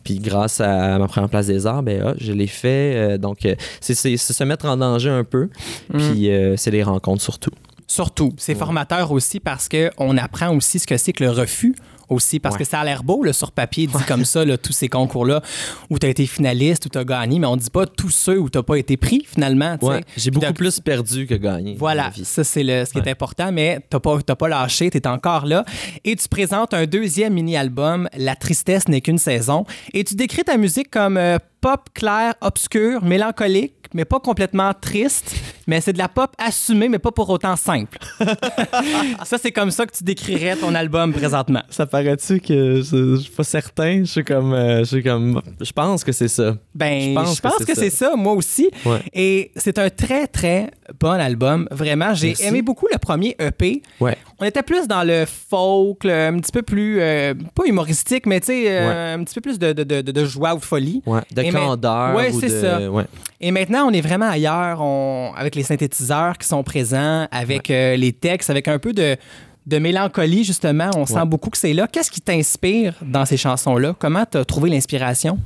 Puis 0.04 0.18
grâce 0.18 0.60
à 0.60 0.98
ma 0.98 1.06
première 1.06 1.30
place 1.30 1.46
des 1.46 1.66
arts, 1.66 1.82
ben, 1.82 2.02
ah, 2.08 2.14
je 2.18 2.32
l'ai 2.32 2.46
fait. 2.48 3.16
Donc, 3.18 3.48
c'est 3.80 3.94
se 3.94 4.44
mettre 4.44 4.66
en 4.66 4.76
danger 4.76 5.08
un 5.10 5.24
peu. 5.24 5.48
Mm. 5.94 5.98
Puis 5.98 6.30
c'est 6.56 6.70
les 6.70 6.82
rencontres 6.82 7.22
surtout. 7.22 7.52
Surtout, 7.90 8.32
c'est 8.38 8.54
formateur 8.54 9.10
aussi 9.10 9.40
parce 9.40 9.68
qu'on 9.68 10.16
apprend 10.16 10.54
aussi 10.54 10.78
ce 10.78 10.86
que 10.86 10.96
c'est 10.96 11.12
que 11.12 11.24
le 11.24 11.30
refus 11.30 11.74
aussi, 12.08 12.38
parce 12.40 12.54
Ouais. 12.56 12.60
que 12.60 12.64
ça 12.64 12.80
a 12.80 12.84
l'air 12.84 13.02
beau, 13.04 13.22
là, 13.24 13.32
sur 13.32 13.50
papier, 13.52 13.86
dit 13.88 13.92
comme 14.06 14.24
ça, 14.24 14.44
là, 14.44 14.56
tous 14.58 14.72
ces 14.72 14.88
concours-là 14.88 15.42
où 15.90 15.98
tu 15.98 16.06
as 16.06 16.08
été 16.08 16.26
finaliste, 16.26 16.86
où 16.86 16.88
tu 16.88 16.98
as 16.98 17.04
gagné, 17.04 17.38
mais 17.40 17.46
on 17.46 17.56
dit 17.56 17.70
pas 17.70 17.86
tous 17.86 18.10
ceux 18.10 18.38
où 18.38 18.48
tu 18.50 18.58
n'as 18.58 18.62
pas 18.64 18.76
été 18.76 18.96
pris, 18.96 19.24
finalement. 19.32 19.76
tu. 19.78 19.86
Ouais, 19.86 20.02
j'ai 20.16 20.30
beaucoup 20.32 20.52
plus 20.52 20.78
perdu 20.80 21.26
que 21.28 21.34
gagné. 21.34 21.76
Voilà, 21.78 22.10
ça 22.24 22.42
c'est 22.44 22.62
le, 22.64 22.84
ce 22.84 22.92
qui 22.92 22.98
est 22.98 23.08
important, 23.08 23.50
mais 23.52 23.78
t'as 23.90 24.00
pas, 24.00 24.18
pas 24.22 24.48
lâché, 24.48 24.90
t'es 24.90 25.06
encore 25.06 25.46
là. 25.46 25.64
Et 26.04 26.14
tu 26.16 26.28
présentes 26.28 26.74
un 26.74 26.84
deuxième 26.86 27.34
mini-album, 27.34 28.08
La 28.16 28.34
tristesse 28.36 28.88
n'est 28.88 29.00
qu'une 29.00 29.18
saison. 29.18 29.64
Et 29.94 30.02
tu 30.04 30.14
décris 30.16 30.42
ta 30.42 30.56
musique 30.56 30.90
comme 30.90 31.16
euh, 31.16 31.38
pop 31.60 31.90
clair, 31.94 32.34
obscur, 32.40 33.04
mélancolique, 33.04 33.79
mais 33.94 34.04
pas 34.04 34.20
complètement 34.20 34.72
triste. 34.78 35.34
Mais 35.66 35.80
c'est 35.80 35.92
de 35.92 35.98
la 35.98 36.08
pop 36.08 36.30
assumée, 36.38 36.88
mais 36.88 36.98
pas 36.98 37.12
pour 37.12 37.28
autant 37.30 37.54
simple. 37.56 37.98
ça, 39.24 39.38
c'est 39.38 39.52
comme 39.52 39.70
ça 39.70 39.86
que 39.86 39.96
tu 39.96 40.02
décrirais 40.04 40.56
ton 40.56 40.74
album 40.74 41.12
présentement. 41.12 41.62
Ça 41.70 41.86
paraît-tu 41.86 42.40
que 42.40 42.82
je, 42.82 43.16
je 43.16 43.20
suis 43.20 43.30
pas 43.30 43.44
certain? 43.44 44.00
Je 44.04 44.10
suis 44.10 44.24
comme. 44.24 44.52
euh, 44.52 44.80
je 44.80 44.84
suis 44.84 45.02
comme. 45.02 45.40
Je 45.60 45.72
pense 45.72 46.02
que 46.04 46.12
c'est 46.12 46.28
ça. 46.28 46.56
Ben, 46.74 47.10
Je 47.10 47.14
pense 47.14 47.36
je 47.36 47.40
pense 47.40 47.56
que 47.58 47.64
que 47.64 47.74
c'est 47.74 47.90
ça. 47.90 48.14
moi 48.16 48.32
aussi. 48.32 48.70
Ouais. 48.84 49.00
Et 49.12 49.52
c'est 49.56 49.78
un 49.78 49.90
très, 49.90 50.26
très 50.26 50.70
bon 50.98 51.10
album. 51.20 51.68
Vraiment, 51.70 52.14
j'ai 52.14 52.34
aimé 52.44 52.62
beaucoup 52.62 52.86
le 52.92 52.98
premier 52.98 53.36
EP. 53.38 53.82
Ouais. 54.00 54.16
On 54.38 54.44
était 54.44 54.62
plus 54.62 54.88
dans 54.88 55.04
le 55.04 55.24
folk, 55.26 56.04
le- 56.04 56.10
un 56.28 56.38
petit 56.40 56.52
peu 56.52 56.62
plus, 56.62 57.00
euh, 57.00 57.34
pas 57.54 57.64
humoristique, 57.66 58.26
mais 58.26 58.40
tu 58.40 58.46
sais, 58.46 58.64
euh, 58.68 59.14
un 59.14 59.22
petit 59.24 59.34
peu 59.34 59.40
plus 59.40 59.58
de, 59.58 59.72
de, 59.72 59.84
de, 59.84 60.00
de 60.10 60.24
joie 60.24 60.54
ou 60.54 60.58
de 60.58 60.64
folie. 60.64 61.02
Ouais. 61.06 61.20
De 61.34 61.42
Et 61.42 61.50
candeur. 61.50 62.14
Ouais, 62.16 62.32
ou 62.32 62.40
c'est 62.40 62.48
ça. 62.48 62.90
Ouais. 62.90 63.04
Et 63.40 63.52
maintenant, 63.52 63.88
on 63.88 63.92
est 63.92 64.02
vraiment 64.02 64.28
ailleurs, 64.28 64.82
on, 64.82 65.32
avec 65.34 65.54
les 65.54 65.62
synthétiseurs 65.62 66.36
qui 66.36 66.46
sont 66.46 66.62
présents, 66.62 67.26
avec 67.30 67.70
euh, 67.70 67.96
les 67.96 68.12
textes, 68.12 68.50
avec 68.50 68.68
un 68.68 68.78
peu 68.78 68.92
de, 68.92 69.16
de 69.66 69.78
mélancolie, 69.78 70.44
justement. 70.44 70.90
On 70.96 71.06
sent 71.06 71.24
beaucoup 71.24 71.48
que 71.48 71.56
c'est 71.56 71.72
là. 71.72 71.86
Qu'est-ce 71.86 72.10
qui 72.10 72.20
t'inspire 72.20 72.94
dans 73.02 73.24
ces 73.24 73.38
chansons-là? 73.38 73.94
Comment 73.98 74.24
tu 74.30 74.36
as 74.36 74.44
trouvé 74.44 74.68
l'inspiration? 74.68 75.38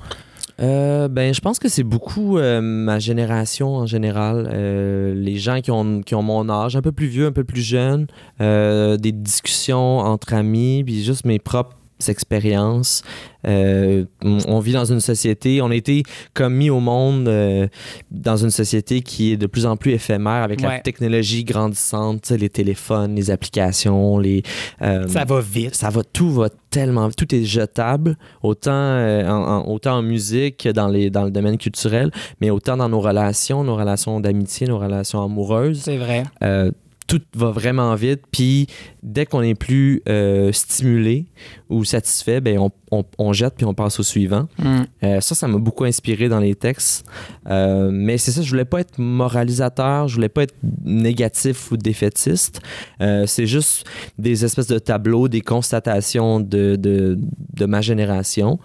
Euh, 0.61 1.09
ben, 1.09 1.35
je 1.35 1.41
pense 1.41 1.59
que 1.59 1.69
c'est 1.69 1.83
beaucoup 1.83 2.39
euh, 2.39 2.61
ma 2.61 2.99
génération 3.01 3.75
en 3.75 3.87
général. 3.87 4.49
Euh, 4.53 5.13
les 5.15 5.37
gens 5.37 5.61
qui 5.61 5.71
ont, 5.71 6.01
qui 6.01 6.15
ont 6.15 6.23
mon 6.23 6.49
âge, 6.49 6.77
un 6.77 6.83
peu 6.83 6.93
plus 6.93 7.07
vieux, 7.07 7.27
un 7.27 7.33
peu 7.33 7.45
plus 7.45 7.63
jeunes, 7.63 8.07
euh, 8.41 8.97
des 8.97 9.13
discussions 9.13 9.99
entre 9.99 10.33
amis, 10.35 10.83
puis 10.85 11.03
juste 11.03 11.25
mes 11.27 11.39
propres 11.41 11.77
expériences. 12.09 13.03
Euh, 13.47 14.05
on 14.23 14.59
vit 14.61 14.73
dans 14.73 14.87
une 14.87 15.01
société, 15.01 15.61
on 15.61 15.71
a 15.71 15.75
été 15.75 16.03
comme 16.33 16.55
mis 16.55 16.71
au 16.71 16.81
monde 16.81 17.29
euh, 17.29 17.67
dans 18.11 18.37
une 18.37 18.51
société 18.51 19.03
qui 19.03 19.33
est 19.33 19.37
de 19.37 19.47
plus 19.47 19.67
en 19.67 19.77
plus 19.77 19.93
éphémère 19.93 20.43
avec 20.43 20.61
Ouais. 20.61 20.69
la 20.69 20.81
technologie 20.81 21.45
grandissante, 21.45 22.31
les 22.31 22.49
téléphones, 22.49 23.15
les 23.15 23.31
applications, 23.31 24.19
les... 24.19 24.43
euh, 24.83 25.07
Ça 25.09 25.25
va 25.25 25.41
vite. 25.41 25.75
ça 25.75 25.91
va 25.91 26.03
tout 26.05 26.31
va 26.33 26.49
tellement 26.71 27.11
tout 27.11 27.33
est 27.35 27.45
jetable 27.45 28.17
autant 28.43 28.73
en, 28.73 29.29
en- 29.31 29.67
autant 29.69 29.99
en 29.99 30.03
musique 30.03 30.57
que 30.65 30.69
dans 30.71 30.89
les 30.89 31.09
dans 31.11 31.23
le 31.25 31.31
domaine 31.31 31.57
culturel 31.59 32.11
mais 32.41 32.51
autant 32.51 32.77
dans 32.77 32.89
nos 32.89 33.01
relations 33.01 33.63
nos 33.63 33.77
relations 33.77 34.19
d'amitié 34.19 34.67
nos 34.67 34.79
relations 34.79 35.23
amoureuses 35.23 35.83
C'est 35.83 35.99
vrai. 35.99 36.25
Tout 37.07 37.21
va 37.37 37.51
vraiment 37.51 37.95
vite 37.95 38.23
puis 38.33 38.67
dès 39.05 39.27
qu'on 39.27 39.43
est 39.43 39.55
plus 39.55 40.03
euh, 40.09 40.51
stimulé 40.53 41.27
ou 41.69 41.85
satisfait 41.85 42.41
ben 42.41 42.59
on, 42.59 42.71
on- 42.91 43.05
on 43.19 43.33
jette 43.33 43.55
puis 43.57 43.65
on 43.67 43.75
passe 43.75 44.01
au 44.01 44.03
suivant 44.03 44.49
Mm. 44.59 44.83
euh, 45.05 45.21
ça, 45.21 45.35
ça 45.35 45.47
m'a 45.47 45.59
beaucoup 45.59 45.85
inspiré 45.85 46.29
dans 46.29 46.39
les 46.41 46.55
textes. 46.55 47.05
Euh, 47.49 47.91
mais 47.93 48.17
c'est 48.19 48.31
ça, 48.33 48.41
je 48.43 48.49
voulais 48.49 48.65
pas 48.65 48.81
être 48.81 48.99
moralisateur, 48.99 50.09
je 50.09 50.15
voulais 50.15 50.29
pas 50.29 50.45
être 50.45 50.55
négatif 50.85 51.71
ou 51.71 51.77
défaitiste. 51.77 52.61
C'est 53.27 53.47
juste 53.47 53.85
des 54.19 54.45
espèces 54.45 54.67
de 54.69 54.79
tableaux, 54.79 55.29
des 55.29 55.41
constatations 55.43 56.41
de, 56.41 56.77
de, 56.77 57.19
de 57.55 57.67
ma 57.67 57.81
génération. 57.83 58.59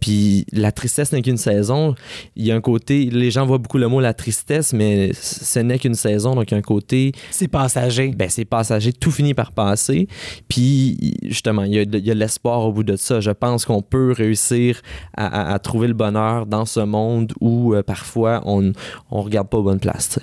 Puis 0.00 0.44
la 0.52 0.72
tristesse 0.72 1.12
n'est 1.12 1.22
qu'une 1.22 1.38
saison. 1.38 1.94
Il 2.36 2.44
y 2.44 2.52
a 2.52 2.56
un 2.56 2.60
côté, 2.60 3.06
les 3.10 3.30
gens 3.30 3.46
voient 3.46 3.58
beaucoup 3.58 3.78
le 3.78 3.88
mot 3.88 4.00
la 4.00 4.12
tristesse, 4.14 4.72
mais 4.72 5.12
ce 5.14 5.58
n'est 5.60 5.78
qu'une 5.78 5.94
saison. 5.94 6.34
Donc 6.34 6.50
il 6.50 6.52
y 6.52 6.54
a 6.54 6.58
un 6.58 6.62
côté 6.62 7.12
C'est 7.30 7.48
passager. 7.48 8.08
ben, 8.08 8.28
c'est 8.28 8.44
passager, 8.44 8.92
tout 8.92 9.10
finit 9.10 9.32
par 9.34 9.52
passer. 9.54 10.08
Puis, 10.48 11.16
justement, 11.22 11.62
il 11.64 11.74
y 11.74 11.78
a, 11.78 11.84
de- 11.84 11.98
il 11.98 12.04
y 12.06 12.10
a 12.10 12.14
de 12.14 12.18
l'espoir 12.18 12.60
au 12.66 12.72
bout 12.72 12.82
de 12.84 12.96
ça. 12.96 13.20
Je 13.20 13.30
pense 13.30 13.64
qu'on 13.64 13.82
peut 13.82 14.12
réussir 14.12 14.80
à, 15.16 15.26
à- 15.50 15.54
à 15.54 15.58
trouver 15.58 15.88
le 15.88 15.94
bonheur 15.94 16.46
dans 16.46 16.64
ce 16.66 16.80
monde 16.80 17.32
où 17.40 17.74
euh, 17.74 17.82
parfois 17.82 18.42
on 18.44 18.72
on 19.10 19.22
regarde 19.22 19.48
pas 19.48 19.58
aux 19.58 19.62
bonnes 19.62 19.80
places. 19.80 20.18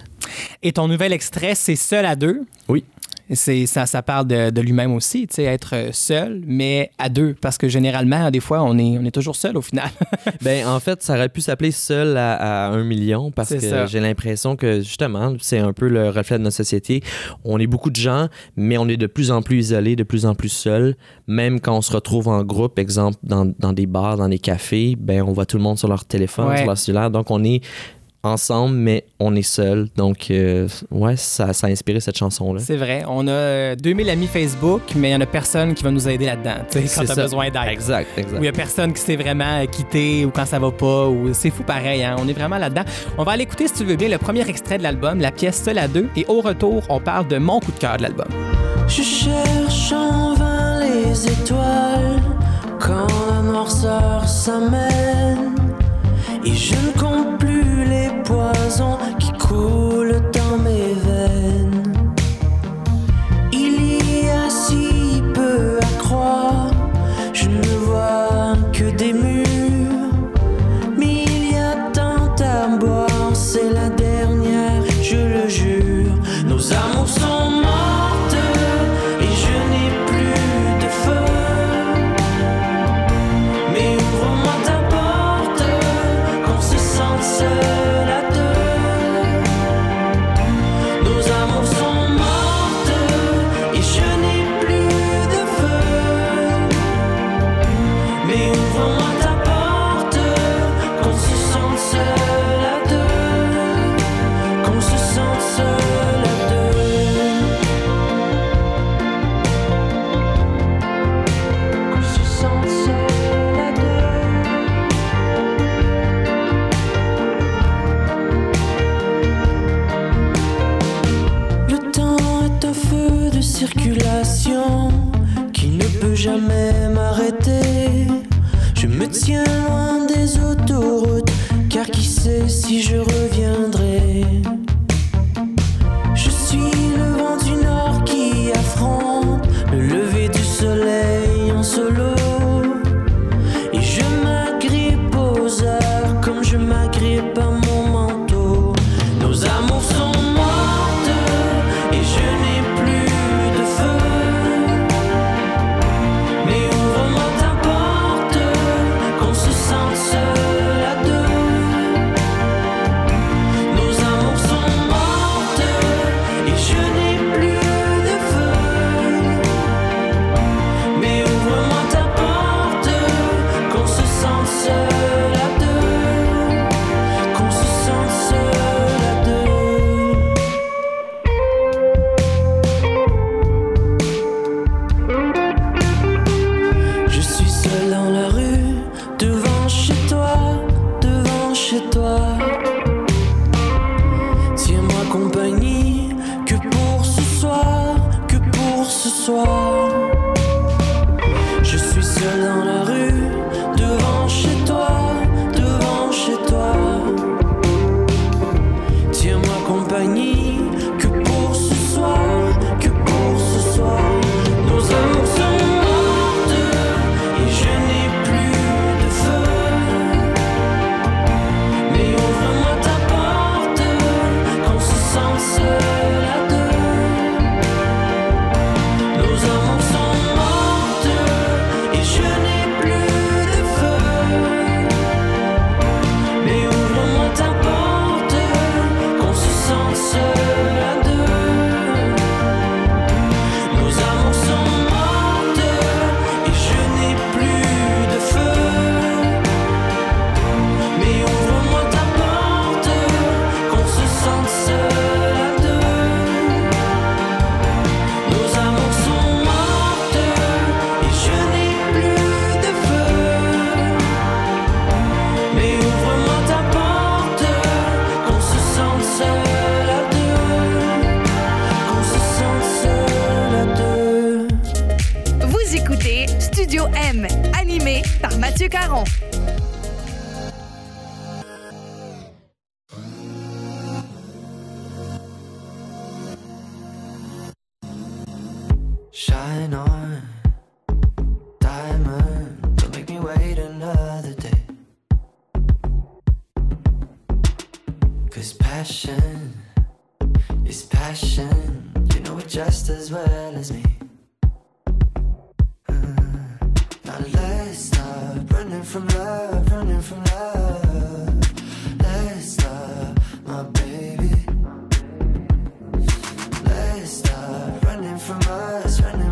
Et 0.63 0.71
ton 0.71 0.87
nouvel 0.87 1.13
extrait, 1.13 1.55
c'est 1.55 1.75
Seul 1.75 2.05
à 2.05 2.15
deux? 2.15 2.41
Oui. 2.69 2.83
C'est, 3.33 3.65
ça, 3.65 3.85
ça 3.85 4.01
parle 4.01 4.27
de, 4.27 4.49
de 4.49 4.61
lui-même 4.61 4.93
aussi, 4.93 5.27
tu 5.27 5.35
sais, 5.35 5.43
être 5.43 5.75
seul, 5.93 6.41
mais 6.45 6.91
à 6.97 7.09
deux. 7.09 7.33
Parce 7.39 7.57
que 7.57 7.67
généralement, 7.69 8.29
des 8.31 8.39
fois, 8.39 8.61
on 8.63 8.77
est, 8.77 8.97
on 8.97 9.05
est 9.05 9.11
toujours 9.11 9.35
seul 9.35 9.57
au 9.57 9.61
final. 9.61 9.89
Ben, 10.41 10.67
en 10.67 10.79
fait, 10.79 11.01
ça 11.03 11.13
aurait 11.15 11.29
pu 11.29 11.41
s'appeler 11.41 11.71
Seul 11.71 12.17
à, 12.17 12.33
à 12.33 12.69
un 12.71 12.83
million 12.83 13.31
parce 13.31 13.53
que 13.53 13.87
j'ai 13.87 13.99
l'impression 13.99 14.55
que, 14.55 14.81
justement, 14.81 15.35
c'est 15.39 15.59
un 15.59 15.71
peu 15.73 15.87
le 15.87 16.09
reflet 16.09 16.37
de 16.37 16.43
notre 16.43 16.55
société. 16.55 17.01
On 17.43 17.59
est 17.59 17.67
beaucoup 17.67 17.89
de 17.89 17.95
gens, 17.95 18.27
mais 18.55 18.77
on 18.77 18.87
est 18.87 18.97
de 18.97 19.07
plus 19.07 19.31
en 19.31 19.41
plus 19.41 19.57
isolés, 19.57 19.95
de 19.95 20.03
plus 20.03 20.25
en 20.25 20.33
plus 20.35 20.49
seuls. 20.49 20.95
Même 21.27 21.59
quand 21.59 21.77
on 21.77 21.81
se 21.81 21.91
retrouve 21.93 22.27
en 22.27 22.43
groupe, 22.43 22.79
exemple, 22.79 23.17
dans, 23.23 23.51
dans 23.59 23.73
des 23.73 23.85
bars, 23.85 24.17
dans 24.17 24.29
des 24.29 24.39
cafés, 24.39 24.95
ben, 24.99 25.21
on 25.21 25.31
voit 25.31 25.45
tout 25.45 25.57
le 25.57 25.63
monde 25.63 25.77
sur 25.77 25.87
leur 25.87 26.05
téléphone, 26.05 26.47
Ouais. 26.49 26.57
sur 26.57 26.65
leur 26.67 26.77
cellulaire. 26.77 27.11
Donc, 27.11 27.29
on 27.31 27.43
est 27.43 27.61
ensemble, 28.23 28.75
mais 28.75 29.05
on 29.19 29.35
est 29.35 29.41
seul. 29.41 29.87
Donc, 29.95 30.27
euh, 30.29 30.67
ouais, 30.91 31.15
ça, 31.17 31.53
ça 31.53 31.67
a 31.67 31.69
inspiré 31.69 31.99
cette 31.99 32.17
chanson-là. 32.17 32.59
c'est 32.59 32.77
vrai. 32.77 33.03
On 33.07 33.27
a 33.27 33.31
euh, 33.31 33.75
2000 33.75 34.09
amis 34.09 34.27
Facebook, 34.27 34.81
mais 34.95 35.09
il 35.09 35.11
n'y 35.11 35.17
en 35.17 35.21
a 35.21 35.25
personne 35.25 35.73
qui 35.73 35.83
va 35.83 35.91
nous 35.91 36.07
aider 36.07 36.25
là-dedans, 36.25 36.55
tu 36.71 36.79
sais, 36.79 36.81
quand 36.83 36.87
C'est 37.01 37.05
tu 37.05 37.11
as 37.11 37.15
ça. 37.15 37.21
besoin 37.23 37.49
d'aide. 37.49 37.61
Exact, 37.69 38.07
exact. 38.17 38.33
Où 38.33 38.37
il 38.37 38.41
n'y 38.41 38.47
a 38.47 38.51
personne 38.51 38.93
qui 38.93 39.01
s'est 39.01 39.15
vraiment 39.15 39.65
quitté 39.65 40.25
ou 40.25 40.29
quand 40.31 40.45
ça 40.45 40.59
va 40.59 40.71
pas. 40.71 41.07
ou 41.07 41.33
C'est 41.33 41.49
fou 41.49 41.63
pareil, 41.63 42.03
hein? 42.03 42.15
on 42.19 42.27
est 42.27 42.33
vraiment 42.33 42.57
là-dedans. 42.57 42.83
On 43.17 43.23
va 43.23 43.31
aller 43.33 43.43
écouter, 43.43 43.67
si 43.67 43.73
tu 43.73 43.83
veux 43.85 43.95
bien, 43.95 44.09
le 44.09 44.17
premier 44.17 44.47
extrait 44.49 44.77
de 44.77 44.83
l'album, 44.83 45.19
la 45.19 45.31
pièce 45.31 45.61
Seul 45.63 45.77
à 45.79 45.87
deux. 45.87 46.07
Et 46.15 46.25
au 46.27 46.41
retour, 46.41 46.83
on 46.89 46.99
parle 46.99 47.27
de 47.27 47.37
mon 47.37 47.59
coup 47.59 47.71
de 47.71 47.79
cœur 47.79 47.97
de 47.97 48.03
l'album. 48.03 48.27
Je 48.87 49.01
cherche 49.03 49.91
en 49.93 50.33
vain 50.35 50.79
les 50.79 51.27
étoiles 51.27 52.19
quand 52.79 53.07
la 53.29 53.41
noirceur 53.43 54.27
s'amène 54.27 55.55
et 56.45 56.53
je 56.53 56.73
ne 56.73 56.99
compte 56.99 57.37
plus 57.39 57.63
les 58.11 58.23
poisons 58.23 58.97
qui 59.19 59.31
coulent 59.33 60.21
dans 60.33 60.57
mes 60.57 60.93
veines. 61.05 61.93
Il 63.51 64.23
y 64.23 64.29
a 64.29 64.49
si 64.49 65.21
peu 65.33 65.77
à 65.81 65.97
croire, 65.97 66.71
je 67.33 67.47
ne 67.49 67.75
vois 67.85 68.55
que 68.73 68.91
des 68.91 69.13
murs, 69.13 70.13
mais 70.97 71.23
il 71.23 71.51
y 71.51 71.55
a 71.55 71.75
tant 71.93 72.35
à 72.39 72.77
boire, 72.77 73.31
c'est 73.33 73.71
la 73.71 73.89
dernière, 73.89 74.83
je 75.01 75.17
le 75.17 75.49
jure. 75.49 76.15
Nos 76.45 76.73
amours 76.73 77.07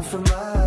for 0.09 0.17
my 0.17 0.58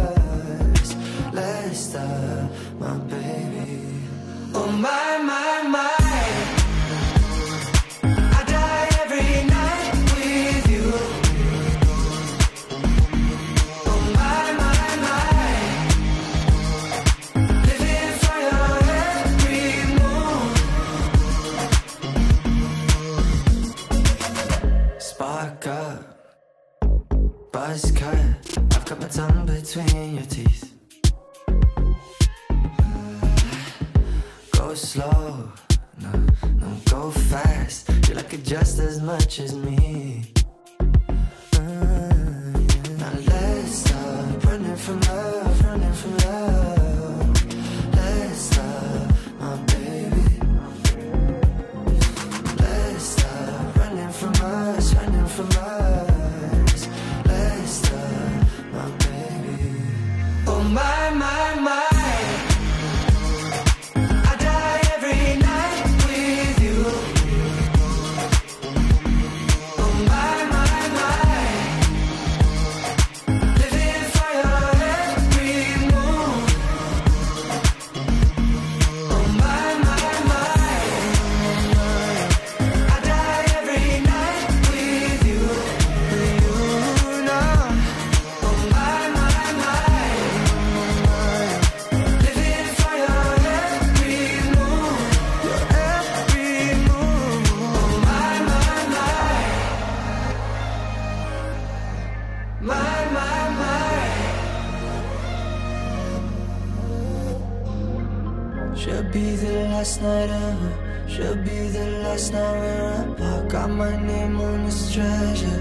Should 108.83 109.13
be 109.13 109.37
the 109.37 109.53
last 109.71 110.03
night 110.03 110.29
ever. 110.29 111.07
Should 111.09 111.45
be 111.45 111.69
the 111.69 112.03
last 112.03 112.33
night 112.33 112.59
we're 112.59 113.13
apart. 113.13 113.49
Got 113.49 113.71
my 113.71 113.95
name 113.95 114.41
on 114.41 114.65
this 114.65 114.93
treasure. 114.93 115.61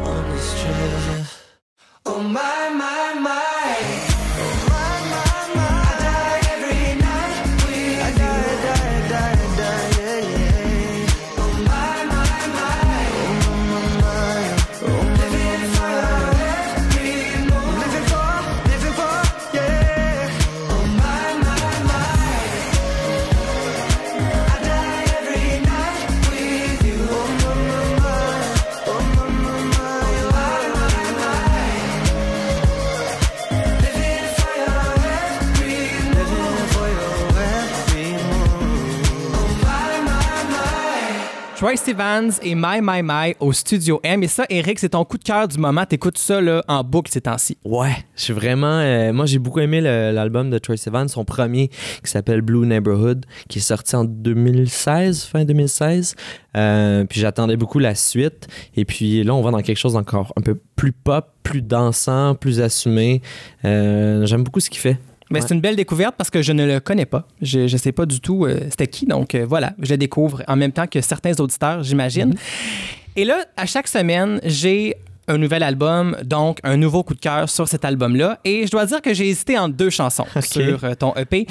On 0.00 0.30
this 0.30 0.62
treasure. 0.62 1.26
Oh 2.06 2.22
my, 2.22 2.70
my. 2.70 2.85
Troy 41.66 41.76
Stevens 41.76 42.38
et 42.44 42.54
My 42.54 42.80
My 42.80 43.02
My 43.02 43.34
au 43.40 43.52
Studio 43.52 43.98
M. 44.04 44.22
Et 44.22 44.28
ça, 44.28 44.44
Eric, 44.50 44.78
c'est 44.78 44.90
ton 44.90 45.04
coup 45.04 45.18
de 45.18 45.24
cœur 45.24 45.48
du 45.48 45.58
moment. 45.58 45.84
T'écoutes 45.84 46.16
ça 46.16 46.40
là, 46.40 46.62
en 46.68 46.84
boucle 46.84 47.10
ces 47.10 47.22
temps-ci. 47.22 47.58
Ouais, 47.64 47.90
je 48.14 48.32
vraiment. 48.32 48.78
euh, 48.78 49.12
moi, 49.12 49.26
j'ai 49.26 49.40
beaucoup 49.40 49.58
aimé 49.58 49.80
l'album 49.80 50.48
de 50.48 50.58
Troy 50.58 50.76
Sivan, 50.76 51.08
son 51.08 51.24
premier 51.24 51.66
qui 52.04 52.08
s'appelle 52.12 52.40
Blue 52.40 52.64
Neighborhood, 52.64 53.26
qui 53.48 53.58
est 53.58 53.62
sorti 53.62 53.96
en 53.96 54.04
2016, 54.04 55.24
fin 55.24 55.44
2016. 55.44 56.14
Euh, 56.56 57.04
puis 57.04 57.18
j'attendais 57.18 57.56
beaucoup 57.56 57.80
la 57.80 57.96
suite. 57.96 58.46
Et 58.76 58.84
puis 58.84 59.24
là, 59.24 59.34
on 59.34 59.42
va 59.42 59.50
dans 59.50 59.60
quelque 59.60 59.78
chose 59.78 59.94
d'encore 59.94 60.32
un 60.36 60.42
peu 60.42 60.60
plus 60.76 60.92
pop, 60.92 61.26
plus 61.42 61.62
dansant, 61.62 62.36
plus 62.36 62.60
assumé. 62.60 63.22
Euh, 63.64 64.24
J'aime 64.24 64.44
beaucoup 64.44 64.60
ce 64.60 64.70
qu'il 64.70 64.78
fait. 64.78 64.98
Mais 65.30 65.40
Ouais. 65.40 65.46
c'est 65.48 65.54
une 65.54 65.60
belle 65.60 65.76
découverte 65.76 66.14
parce 66.16 66.30
que 66.30 66.40
je 66.42 66.52
ne 66.52 66.64
le 66.64 66.78
connais 66.80 67.06
pas. 67.06 67.26
Je 67.42 67.60
ne 67.60 67.66
sais 67.78 67.92
pas 67.92 68.06
du 68.06 68.20
tout 68.20 68.44
euh, 68.46 68.60
c'était 68.70 68.86
qui. 68.86 69.06
Donc 69.06 69.34
euh, 69.34 69.44
voilà, 69.46 69.72
je 69.80 69.90
le 69.90 69.98
découvre 69.98 70.42
en 70.46 70.56
même 70.56 70.72
temps 70.72 70.86
que 70.86 71.00
certains 71.00 71.34
auditeurs, 71.40 71.82
j'imagine. 71.82 72.34
Et 73.16 73.24
là, 73.24 73.44
à 73.56 73.66
chaque 73.66 73.88
semaine, 73.88 74.40
j'ai 74.44 74.94
un 75.28 75.38
nouvel 75.38 75.62
album, 75.62 76.16
donc 76.24 76.58
un 76.62 76.76
nouveau 76.76 77.02
coup 77.02 77.14
de 77.14 77.20
cœur 77.20 77.48
sur 77.48 77.66
cet 77.68 77.84
album-là. 77.84 78.38
Et 78.44 78.66
je 78.66 78.70
dois 78.70 78.86
dire 78.86 79.02
que 79.02 79.12
j'ai 79.14 79.28
hésité 79.28 79.58
entre 79.58 79.74
deux 79.74 79.90
chansons 79.90 80.26
sur 80.40 80.84
euh, 80.84 80.94
ton 80.94 81.14
EP. 81.16 81.46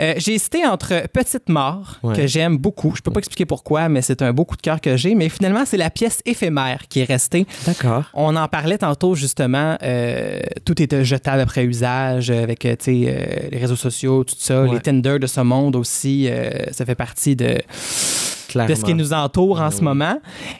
Euh, 0.00 0.14
j'ai 0.16 0.34
hésité 0.34 0.66
entre 0.66 1.06
Petite 1.12 1.48
Mort, 1.48 1.98
Ouais. 2.02 2.16
que 2.16 2.26
j'aime 2.26 2.56
beaucoup. 2.56 2.94
Je 2.96 3.02
peux 3.02 3.10
pas 3.10 3.18
expliquer 3.18 3.44
pourquoi, 3.46 3.88
mais 3.88 4.02
c'est 4.02 4.22
un 4.22 4.32
beau 4.32 4.44
coup 4.44 4.56
de 4.56 4.62
cœur 4.62 4.80
que 4.80 4.96
j'ai. 4.96 5.14
Mais 5.14 5.28
finalement, 5.28 5.64
c'est 5.66 5.76
la 5.76 5.90
pièce 5.90 6.20
éphémère 6.24 6.88
qui 6.88 7.00
est 7.00 7.04
restée. 7.04 7.46
D'accord. 7.66 8.04
On 8.14 8.34
en 8.36 8.48
parlait 8.48 8.78
tantôt, 8.78 9.14
justement. 9.14 9.76
euh, 9.82 10.40
tout 10.64 10.80
est 10.82 11.04
jetable 11.04 11.40
après 11.42 11.64
usage 11.64 12.30
avec 12.30 12.64
euh, 12.66 12.76
les 12.86 13.58
réseaux 13.58 13.76
sociaux, 13.76 14.24
tout 14.24 14.34
ça. 14.38 14.62
Ouais. 14.62 14.72
Les 14.72 14.80
Tinder 14.80 15.18
de 15.18 15.26
ce 15.26 15.40
monde 15.40 15.76
aussi. 15.76 16.28
ça 16.72 16.84
fait 16.86 16.94
partie 16.94 17.36
de, 17.36 17.58
Clairement. 18.52 18.70
de 18.72 18.78
ce 18.78 18.84
qui 18.84 18.94
nous 18.94 19.12
entoure 19.12 19.60
en 19.60 19.70
ce 19.70 19.80
moment. 19.82 20.18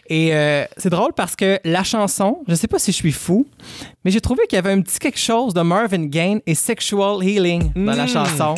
Et 0.09 0.35
euh, 0.35 0.64
c'est 0.76 0.90
drôle 0.90 1.12
parce 1.14 1.37
que 1.37 1.59
la 1.64 1.85
chanson, 1.85 2.38
je 2.48 2.55
sais 2.55 2.66
pas 2.68 2.78
si 2.78 2.90
je 2.92 2.96
suis 2.96 3.12
fou, 3.12 3.46
mais 4.05 4.11
j'ai 4.11 4.20
trouvé 4.20 4.42
qu'il 4.48 4.57
y 4.57 4.59
avait 4.59 4.72
un 4.72 4.81
petit 4.83 4.98
quelque 4.98 5.18
chose 5.18 5.55
de 5.55 5.61
Marvin 5.62 6.07
Gaye 6.07 6.40
et 6.46 6.55
Sexual 6.55 7.22
Healing 7.22 7.70
dans 7.74 7.92
la 7.94 8.05
Mm. 8.05 8.09
chanson. 8.09 8.55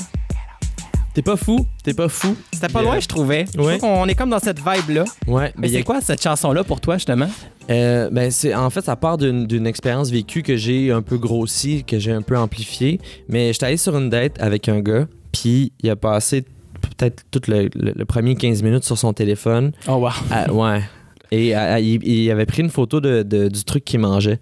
T'es 1.15 1.23
pas 1.23 1.37
fou, 1.37 1.65
t'es 1.85 1.95
pas 1.95 2.09
fou? 2.09 2.35
C'était 2.53 2.67
pas 2.69 2.83
loin, 2.83 2.99
je 2.99 3.07
trouvais. 3.07 3.45
Je 3.47 3.57
trouve 3.57 3.79
qu'on 3.79 4.09
est 4.09 4.17
comme 4.17 4.31
dans 4.31 4.41
cette 4.41 4.59
vibe-là. 4.59 5.05
Ouais, 5.29 5.53
Mais 5.57 5.69
il 5.69 5.73
y 5.73 5.77
a 5.77 5.79
c'est 5.79 5.85
quoi 5.85 6.01
cette 6.01 6.21
chanson-là 6.21 6.65
pour 6.65 6.81
toi, 6.81 6.97
justement? 6.97 7.29
Euh, 7.71 8.11
ben 8.11 8.31
c'est 8.33 8.53
en 8.55 8.69
fait 8.69 8.85
ça 8.85 8.97
part 8.97 9.17
d'une 9.17 9.47
d'une 9.47 9.67
expérience 9.67 10.11
vécue 10.11 10.43
que 10.43 10.57
j'ai 10.57 10.91
un 10.91 11.03
peu 11.03 11.17
grossie, 11.17 11.85
que 11.85 12.01
j'ai 12.01 12.11
un 12.11 12.21
peu 12.21 12.37
amplifiée. 12.37 13.01
Mais 13.29 13.53
j'étais 13.53 13.67
allé 13.67 13.77
sur 13.77 13.97
une 13.97 14.11
date 14.11 14.41
avec 14.41 14.69
un 14.69 14.81
gars, 14.81 15.07
puis 15.33 15.73
il 15.83 15.89
a 15.89 15.95
passé 15.97 16.45
peut-être 16.89 17.25
tout 17.31 17.43
le, 17.49 17.69
le- 17.75 17.93
le 17.95 18.05
premier 18.05 18.35
15 18.35 18.63
minutes 18.63 18.85
sur 18.85 18.99
son 18.99 19.13
téléphone. 19.13 19.73
Oh, 19.89 19.93
wow. 19.95 20.11
Ah, 20.31 20.53
ouais. 20.53 20.83
Et 21.31 21.57
euh, 21.57 21.79
il, 21.81 22.07
il 22.07 22.31
avait 22.31 22.47
pris 22.47 22.63
une 22.63 22.71
photo 22.71 23.01
de, 23.01 23.23
de- 23.23 23.49
du 23.49 23.65
truc 23.65 23.85
qu'il 23.85 23.99
mangeait. 23.99 24.39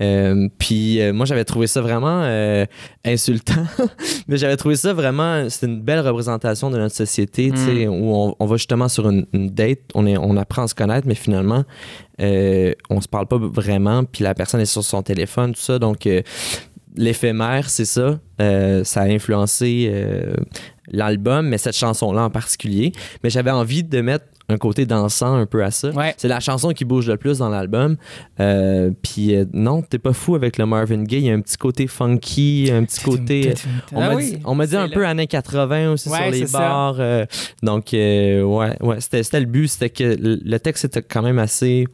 Euh, 0.00 0.48
puis 0.58 1.00
euh, 1.00 1.12
moi, 1.12 1.26
j'avais 1.26 1.44
trouvé 1.44 1.68
ça 1.68 1.80
vraiment 1.80 2.22
euh, 2.24 2.66
insultant. 3.04 3.62
Mais 4.26 4.36
j'avais 4.36 4.56
trouvé 4.56 4.74
ça 4.74 4.92
vraiment. 4.92 5.48
C'est 5.48 5.66
une 5.66 5.80
belle 5.80 6.00
représentation 6.00 6.70
de 6.70 6.78
notre 6.78 6.94
société, 6.94 7.52
sais, 7.54 7.86
où 7.86 8.12
on, 8.16 8.34
on 8.40 8.46
va 8.46 8.56
justement 8.56 8.88
sur 8.88 9.08
une, 9.08 9.26
une 9.32 9.50
date, 9.50 9.78
on, 9.94 10.06
est, 10.06 10.16
on 10.16 10.36
apprend 10.36 10.62
à 10.64 10.68
se 10.68 10.74
connaître, 10.74 11.06
mais 11.06 11.14
finalement, 11.14 11.62
on 12.18 13.00
se 13.00 13.08
parle 13.08 13.26
pas 13.26 13.38
vraiment. 13.38 14.02
Puis 14.04 14.24
la 14.24 14.34
personne 14.34 14.60
est 14.60 14.66
sur 14.66 14.82
son 14.82 15.02
téléphone, 15.02 15.52
tout 15.54 15.60
ça. 15.60 15.78
Donc, 15.78 16.08
l'éphémère, 16.94 17.68
c'est 17.70 17.84
ça. 17.84 18.18
Euh, 18.40 18.84
ça 18.84 19.02
a 19.02 19.04
influencé 19.06 19.88
euh, 19.92 20.34
l'album, 20.90 21.48
mais 21.48 21.58
cette 21.58 21.76
chanson-là 21.76 22.22
en 22.24 22.30
particulier. 22.30 22.92
Mais 23.22 23.30
j'avais 23.30 23.50
envie 23.50 23.82
de 23.84 24.00
mettre 24.00 24.24
un 24.50 24.58
côté 24.58 24.84
dansant 24.84 25.34
un 25.36 25.46
peu 25.46 25.64
à 25.64 25.70
ça. 25.70 25.88
Ouais. 25.90 26.14
C'est 26.18 26.28
la 26.28 26.38
chanson 26.40 26.70
qui 26.72 26.84
bouge 26.84 27.08
le 27.08 27.16
plus 27.16 27.38
dans 27.38 27.48
l'album. 27.48 27.96
Euh, 28.40 28.90
Puis 29.02 29.34
non, 29.54 29.80
t'es 29.80 29.98
pas 29.98 30.12
fou 30.12 30.34
avec 30.34 30.58
le 30.58 30.66
Marvin 30.66 31.02
Gaye. 31.04 31.20
Il 31.20 31.26
y 31.26 31.30
a 31.30 31.34
un 31.34 31.40
petit 31.40 31.56
côté 31.56 31.86
funky, 31.86 32.68
un 32.70 32.84
petit 32.84 33.00
côté. 33.02 33.54
On 33.92 34.00
Ah 34.02 34.08
m'a 34.10 34.14
oui, 34.16 34.32
dit, 34.32 34.38
on 34.44 34.54
m'a 34.54 34.66
dit 34.66 34.76
un 34.76 34.86
le- 34.86 34.92
peu 34.92 35.06
années 35.06 35.26
80 35.26 35.92
aussi 35.92 36.10
Ouais, 36.10 36.18
sur 36.18 36.30
les 36.30 36.46
bars. 36.52 36.98
donc, 37.62 37.88
ouais, 37.92 38.42
ouais 38.82 38.96
c'était, 39.00 39.40
le 39.40 39.46
but. 39.46 39.68
C'était 39.68 39.88
que 39.90 40.16
le 40.20 40.58
texte 40.58 40.84
était 40.84 41.02
quand 41.02 41.22
même 41.22 41.38
assez. 41.38 41.86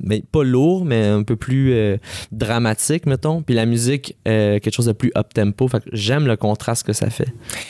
Mais 0.00 0.22
pas 0.30 0.42
lourd, 0.42 0.84
mais 0.84 1.06
un 1.06 1.22
peu 1.22 1.36
plus 1.36 1.72
euh, 1.72 1.96
dramatique, 2.32 3.06
mettons. 3.06 3.42
Puis 3.42 3.54
la 3.54 3.64
musique, 3.66 4.16
euh, 4.26 4.58
quelque 4.58 4.74
chose 4.74 4.86
de 4.86 4.92
plus 4.92 5.12
up-tempo. 5.16 5.68
Fait 5.68 5.82
j'aime 5.92 6.26
le 6.26 6.36
contraste 6.36 6.84
que 6.86 6.92
ça 6.92 7.10
fait. 7.10 7.28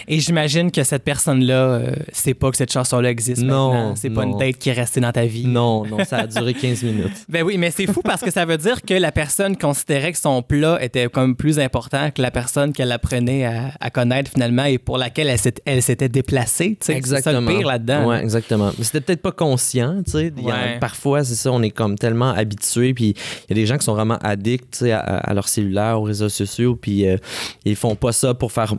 Et 0.09 0.21
j'imagine 0.21 0.71
que 0.71 0.83
cette 0.85 1.05
personne-là 1.05 1.55
euh, 1.55 1.93
sait 2.13 2.35
pas 2.35 2.51
que 2.51 2.57
cette 2.57 2.73
chanson-là 2.73 3.11
existe. 3.11 3.43
Non, 3.43 3.73
maintenant. 3.73 3.97
C'est 3.97 4.11
pas 4.11 4.25
une 4.25 4.39
date 4.39 4.57
qui 4.57 4.71
est 4.71 4.75
restée 4.75 5.01
dans 5.01 5.13
ta 5.13 5.27
vie. 5.27 5.47
Non, 5.47 5.85
non, 5.85 6.05
ça 6.05 6.19
a 6.19 6.27
duré 6.27 6.55
15 6.55 6.83
minutes. 6.83 7.13
Ben 7.29 7.43
oui, 7.43 7.59
mais 7.59 7.71
c'est 7.71 7.87
fou 7.87 8.01
parce 8.03 8.21
que 8.21 8.31
ça 8.31 8.45
veut 8.45 8.59
dire 8.59 8.83
que 8.83 8.95
la 8.95 9.11
personne 9.11 9.57
considérait 9.57 10.13
que 10.13 10.19
son 10.19 10.43
plat 10.43 10.79
était 10.83 11.09
comme 11.09 11.35
plus 11.35 11.59
important 11.59 12.11
que 12.11 12.23
la 12.23 12.31
personne 12.31 12.73
qu'elle 12.73 12.93
apprenait 12.93 13.45
à, 13.45 13.73
à 13.81 13.91
connaître 13.91 14.31
finalement 14.31 14.65
et 14.65 14.79
pour 14.79 14.99
laquelle 14.99 15.29
elle 15.65 15.83
s'était 15.83 16.09
déplacée. 16.09 16.79
sais. 16.81 17.01
C'est 17.03 17.23
ça 17.23 17.33
le 17.33 17.45
pire 17.47 17.67
là-dedans. 17.67 18.09
Ouais, 18.09 18.21
exactement. 18.21 18.71
Mais 18.79 18.85
c'était 18.85 19.01
peut-être 19.01 19.23
pas 19.23 19.33
conscient, 19.33 20.03
tu 20.05 20.13
sais. 20.13 20.33
Ouais. 20.37 20.79
Parfois, 20.81 21.25
c'est 21.25 21.35
ça, 21.35 21.51
on 21.51 21.63
est 21.63 21.71
comme 21.71 21.97
tellement 21.99 22.14
habitué, 22.23 22.95
puis 22.95 23.15
il 23.49 23.51
y 23.51 23.53
a 23.53 23.55
des 23.55 23.67
gens 23.67 23.79
qui 23.79 23.85
sont 23.85 23.95
vraiment 23.95 24.19
addicts, 24.23 24.83
à, 24.83 25.35
leur 25.35 25.49
cellulaire, 25.49 26.01
aux 26.01 26.05
réseaux 26.05 26.29
sociaux, 26.29 26.77
puis 26.77 27.07
euh, 27.07 27.17
ils 27.65 27.77
font 27.77 27.97
pas 27.97 28.13
ça 28.13 28.35
pour 28.35 28.53
faire 28.53 28.75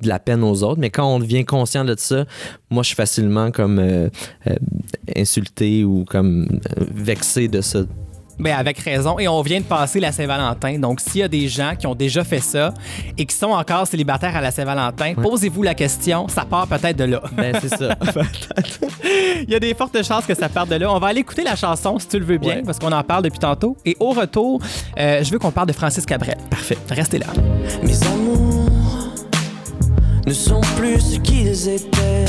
de 0.00 0.08
la 0.08 0.18
peine 0.18 0.42
aux 0.42 0.62
autres, 0.64 0.80
mais 0.80 0.90
quand 0.90 1.06
on 1.06 1.20
devient 1.20 1.44
conscient 1.44 1.84
de 1.84 1.94
ça, 1.96 2.24
moi, 2.70 2.82
je 2.82 2.88
suis 2.88 2.96
facilement 2.96 3.50
comme 3.50 3.78
euh, 3.78 4.08
euh, 4.48 4.54
insulté 5.16 5.84
ou 5.84 6.04
comme 6.04 6.60
vexé 6.76 7.48
de 7.48 7.60
ça. 7.60 7.84
Ben 8.38 8.56
avec 8.56 8.78
raison. 8.78 9.18
Et 9.18 9.28
on 9.28 9.40
vient 9.42 9.60
de 9.60 9.64
passer 9.64 10.00
la 10.00 10.10
Saint-Valentin. 10.12 10.78
Donc, 10.78 11.00
s'il 11.00 11.20
y 11.20 11.22
a 11.22 11.28
des 11.28 11.48
gens 11.48 11.74
qui 11.78 11.86
ont 11.86 11.94
déjà 11.94 12.24
fait 12.24 12.40
ça 12.40 12.72
et 13.16 13.24
qui 13.26 13.36
sont 13.36 13.50
encore 13.50 13.86
célibataires 13.86 14.34
à 14.36 14.40
la 14.40 14.50
Saint-Valentin, 14.50 15.14
posez-vous 15.14 15.62
la 15.62 15.74
question. 15.74 16.26
Ça 16.28 16.44
part 16.44 16.66
peut-être 16.66 16.96
de 16.96 17.04
là. 17.04 17.22
Ben, 17.32 17.56
c'est 17.60 17.68
ça. 17.76 17.94
Il 19.42 19.50
y 19.50 19.54
a 19.54 19.60
des 19.60 19.74
fortes 19.74 20.02
chances 20.02 20.24
que 20.26 20.34
ça 20.34 20.48
parte 20.48 20.68
de 20.70 20.76
là. 20.76 20.92
On 20.92 20.98
va 20.98 21.08
aller 21.08 21.20
écouter 21.20 21.44
la 21.44 21.56
chanson, 21.56 21.98
si 21.98 22.08
tu 22.08 22.18
le 22.18 22.24
veux 22.24 22.38
bien, 22.38 22.56
Ouais. 22.56 22.62
parce 22.64 22.78
qu'on 22.78 22.92
en 22.92 23.02
parle 23.04 23.22
depuis 23.24 23.38
tantôt. 23.38 23.76
Et 23.84 23.96
au 24.00 24.10
retour, 24.10 24.60
euh, 24.98 25.22
je 25.22 25.30
veux 25.30 25.38
qu'on 25.38 25.50
parle 25.52 25.68
de 25.68 25.72
Francis 25.72 26.04
Cabrel. 26.06 26.36
Parfait. 26.50 26.78
Restez 26.90 27.18
là. 27.18 27.26
Mes 27.82 28.02
amours 28.06 28.68
ne 30.26 30.32
sont 30.32 30.60
plus 30.76 31.00
ce 31.00 31.18
qu'ils 31.18 31.68
étaient. 31.68 32.24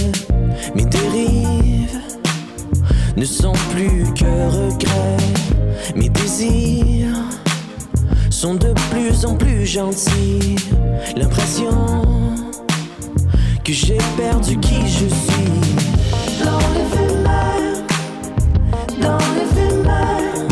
Mes 0.75 0.85
dérives 0.85 1.99
ne 3.15 3.25
sont 3.25 3.53
plus 3.71 4.03
que 4.13 4.25
regrets. 4.25 5.52
Mes 5.95 6.09
désirs 6.09 7.23
sont 8.29 8.55
de 8.55 8.73
plus 8.91 9.25
en 9.25 9.35
plus 9.35 9.65
gentils. 9.65 10.55
L'impression 11.15 12.01
que 13.63 13.71
j'ai 13.71 13.97
perdu 14.17 14.57
qui 14.59 14.81
je 14.87 15.07
suis. 15.07 16.43
Dans 16.43 16.57
l'éphémère, 16.73 17.83
dans 19.01 19.17
l'éphémère, 19.35 20.47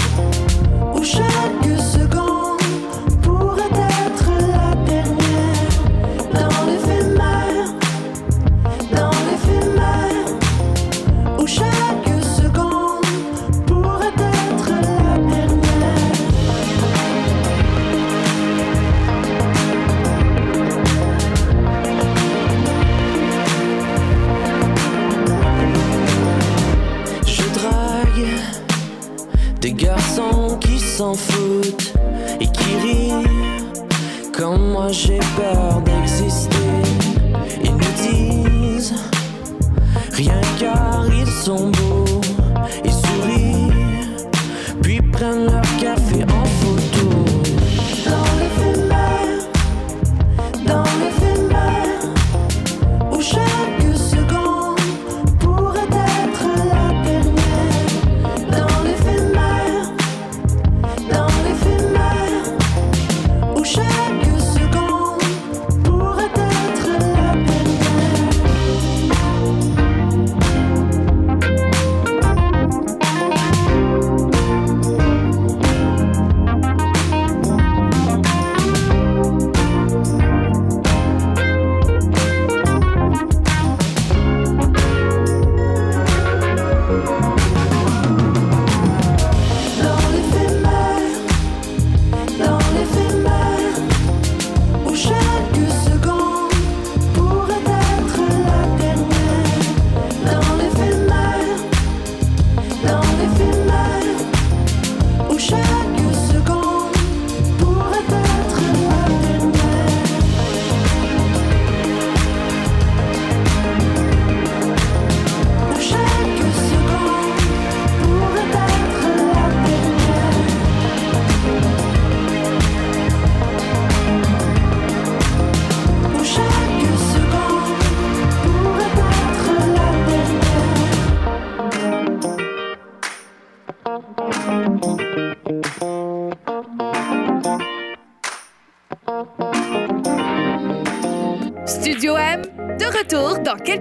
où 0.96 1.04
chaque 1.04 1.71
et 32.40 32.48
qui 32.48 32.76
rient 32.84 33.26
comme 34.32 34.72
moi 34.72 34.90
j'ai 34.92 35.18
peur 35.36 35.82
d'exister. 35.82 36.58
Ils 37.64 37.74
me 37.74 38.78
disent 38.78 38.94
rien 40.12 40.42
car 40.60 41.08
ils 41.12 41.28
sont 41.28 41.72
beaux 41.72 42.22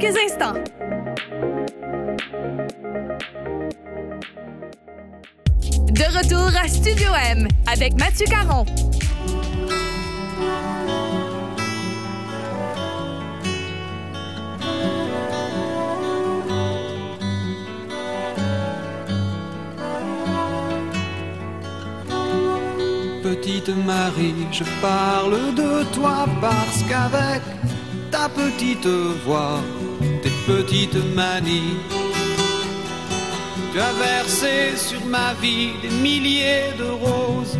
instants. 0.08 0.54
De 5.92 6.04
retour 6.16 6.50
à 6.58 6.66
Studio 6.68 7.10
M 7.30 7.46
avec 7.70 7.98
Mathieu 7.98 8.26
Caron. 8.26 8.64
Petite 23.22 23.68
Marie, 23.84 24.34
je 24.50 24.64
parle 24.80 25.54
de 25.54 25.84
toi 25.92 26.26
parce 26.40 26.82
qu'avec 26.84 27.42
ta 28.10 28.28
petite 28.28 28.86
voix, 29.24 29.60
tes 30.22 30.30
petites 30.46 31.02
manies, 31.14 31.76
tu 33.72 33.80
as 33.80 33.92
versé 33.92 34.76
sur 34.76 35.04
ma 35.06 35.32
vie 35.42 35.70
des 35.82 35.88
milliers 35.88 36.72
de 36.78 36.84
roses. 36.84 37.58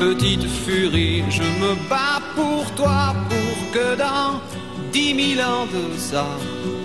Petite 0.00 0.48
furie, 0.64 1.24
je 1.28 1.42
me 1.42 1.74
bats 1.88 2.22
pour 2.36 2.64
toi, 2.76 3.14
pour 3.28 3.56
que 3.72 3.96
dans 3.96 4.40
dix 4.92 5.12
mille 5.14 5.42
ans 5.42 5.66
de 5.66 5.98
ça, 5.98 6.26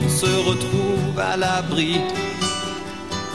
on 0.04 0.10
se 0.10 0.32
retrouve 0.50 1.20
à 1.20 1.38
l'abri 1.38 2.02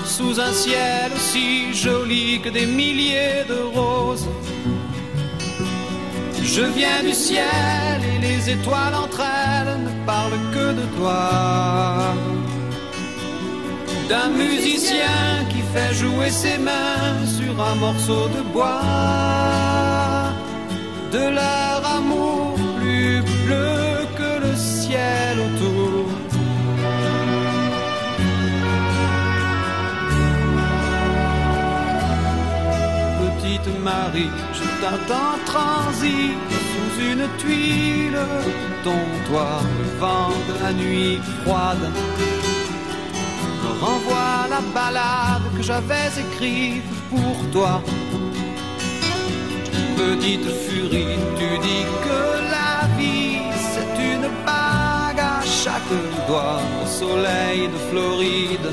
sous 0.04 0.40
un 0.40 0.52
ciel 0.52 1.12
aussi 1.14 1.72
joli 1.74 2.40
que 2.40 2.48
des 2.48 2.66
milliers 2.66 3.44
de 3.48 3.60
roses. 3.78 4.26
Je 6.42 6.62
viens 6.62 7.02
du 7.04 7.12
ciel 7.12 8.00
et 8.14 8.18
les 8.26 8.50
étoiles 8.50 8.94
entre 8.94 9.20
elles 9.20 9.47
ne 10.08 10.14
parlent 10.14 10.40
que 10.52 10.72
de 10.80 10.86
toi. 10.96 12.14
D'un 14.08 14.30
musicien 14.30 15.44
qui 15.50 15.60
fait 15.72 15.94
jouer 15.94 16.30
ses 16.30 16.58
mains 16.58 17.26
sur 17.26 17.54
un 17.62 17.74
morceau 17.74 18.28
de 18.36 18.42
bois. 18.52 18.80
De 21.12 21.24
leur 21.40 21.80
amour 21.98 22.54
plus 22.78 23.22
bleu 23.44 24.06
que 24.18 24.30
le 24.46 24.54
ciel 24.56 25.34
autour. 25.46 26.04
Petite 33.20 33.80
Marie, 33.82 34.30
je 34.58 34.66
t'attends 34.80 35.38
transi 35.44 36.34
une 36.98 37.26
tuile. 37.38 38.18
Ton 38.84 39.02
toit, 39.26 39.60
le 39.78 39.98
vent 40.00 40.32
de 40.48 40.54
la 40.62 40.72
nuit 40.72 41.20
froide 41.42 41.90
me 43.62 43.84
renvoie 43.84 44.46
la 44.48 44.60
balade 44.74 45.46
que 45.56 45.62
j'avais 45.62 46.08
écrite 46.24 46.82
pour 47.10 47.36
toi. 47.52 47.82
Petite 49.96 50.48
furie, 50.64 51.18
tu 51.36 51.58
dis 51.66 51.86
que 52.04 52.20
la 52.56 52.86
vie 52.96 53.40
c'est 53.72 53.94
une 54.12 54.28
bague 54.46 55.20
à 55.20 55.40
chaque 55.44 55.92
doigt 56.28 56.60
au 56.82 56.86
soleil 56.86 57.68
de 57.68 57.78
Floride. 57.90 58.70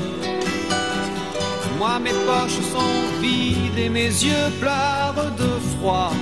Moi 1.78 1.98
mes 1.98 2.16
poches 2.26 2.62
sont 2.72 3.20
vides 3.20 3.78
et 3.78 3.88
mes 3.88 4.12
yeux 4.28 4.48
pleurent 4.60 5.32
de 5.36 5.50
froid. 5.76 6.12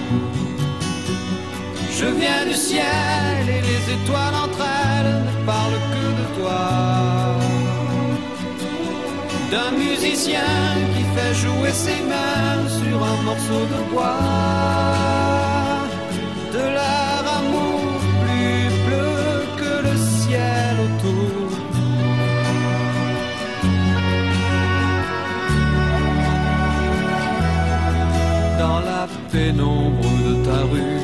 Je 1.98 2.07
viens 2.07 2.44
du 2.44 2.54
ciel 2.54 3.48
et 3.48 3.62
les 3.70 3.83
étoiles 3.96 4.37
entre 4.44 4.64
elles 4.90 5.14
ne 5.28 5.46
parlent 5.46 5.85
que 5.94 6.07
de 6.20 6.26
toi. 6.38 6.64
D'un 9.52 9.70
musicien 9.78 10.54
qui 10.94 11.04
fait 11.14 11.35
jouer 11.35 11.72
ses 11.72 12.00
mains 12.11 12.68
sur 12.80 12.98
un 13.12 13.18
morceau 13.28 13.62
de 13.74 13.80
bois. 13.92 14.18
De 16.57 16.64
leur 16.78 17.20
amour 17.38 17.80
plus 18.22 18.64
bleu 18.87 19.44
que 19.61 19.74
le 19.88 19.96
ciel 19.96 20.74
autour. 20.87 21.44
dans 28.59 28.80
la 28.80 29.07
pénombre 29.33 30.09
de 30.26 30.35
ta 30.44 30.59
rue. 30.70 31.03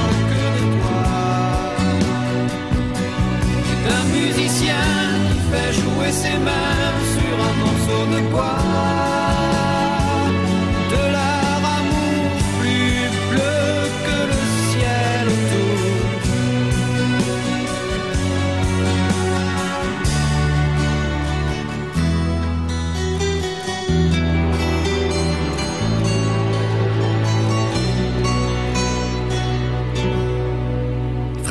Un 3.97 4.03
musicien 4.15 4.83
fait 5.51 5.73
jouer 5.73 6.11
ses 6.11 6.37
mains 6.47 6.93
sur 7.13 7.35
un 7.49 7.53
morceau 7.63 8.01
de 8.13 8.19
bois. 8.31 8.90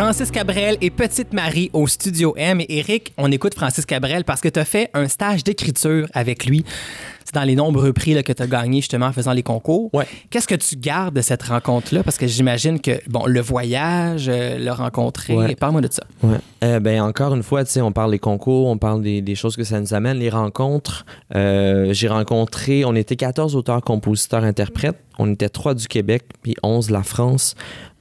Francis 0.00 0.30
Cabrel 0.30 0.78
et 0.80 0.88
Petite 0.88 1.34
Marie 1.34 1.68
au 1.74 1.86
Studio 1.86 2.32
M. 2.38 2.62
Et 2.62 2.78
Eric, 2.78 3.12
on 3.18 3.30
écoute 3.30 3.52
Francis 3.52 3.84
Cabrel 3.84 4.24
parce 4.24 4.40
que 4.40 4.48
tu 4.48 4.58
as 4.58 4.64
fait 4.64 4.88
un 4.94 5.08
stage 5.08 5.44
d'écriture 5.44 6.06
avec 6.14 6.46
lui. 6.46 6.64
C'est 7.26 7.34
dans 7.34 7.42
les 7.42 7.54
nombreux 7.54 7.92
prix 7.92 8.14
là, 8.14 8.22
que 8.22 8.32
tu 8.32 8.42
as 8.42 8.46
gagnés 8.46 8.78
justement 8.80 9.06
en 9.06 9.12
faisant 9.12 9.34
les 9.34 9.42
concours. 9.42 9.90
Ouais. 9.92 10.06
Qu'est-ce 10.30 10.48
que 10.48 10.54
tu 10.54 10.76
gardes 10.76 11.14
de 11.14 11.20
cette 11.20 11.42
rencontre-là? 11.42 12.02
Parce 12.02 12.16
que 12.16 12.26
j'imagine 12.26 12.80
que, 12.80 12.92
bon, 13.08 13.26
le 13.26 13.42
voyage, 13.42 14.30
euh, 14.30 14.56
le 14.58 14.72
rencontrer, 14.72 15.34
Ouais. 15.34 15.54
parle-moi 15.54 15.82
de 15.82 15.92
ça. 15.92 16.02
Ouais. 16.22 16.38
Euh, 16.64 16.80
ben 16.80 17.02
encore 17.02 17.34
une 17.34 17.42
fois, 17.42 17.62
tu 17.64 17.70
sais, 17.70 17.82
on 17.82 17.92
parle 17.92 18.10
des 18.10 18.18
concours, 18.18 18.68
on 18.68 18.78
parle 18.78 19.02
des, 19.02 19.20
des 19.20 19.34
choses 19.34 19.54
que 19.54 19.64
ça 19.64 19.78
nous 19.80 19.92
amène, 19.92 20.16
les 20.16 20.30
rencontres. 20.30 21.04
Euh, 21.36 21.92
j'ai 21.92 22.08
rencontré, 22.08 22.86
on 22.86 22.94
était 22.94 23.16
14 23.16 23.54
auteurs, 23.54 23.82
compositeurs, 23.82 24.44
interprètes. 24.44 24.96
On 25.20 25.30
était 25.32 25.48
trois 25.50 25.74
du 25.74 25.86
Québec, 25.86 26.24
puis 26.42 26.54
11 26.62 26.88
de 26.88 26.92
la 26.92 27.02
France. 27.02 27.54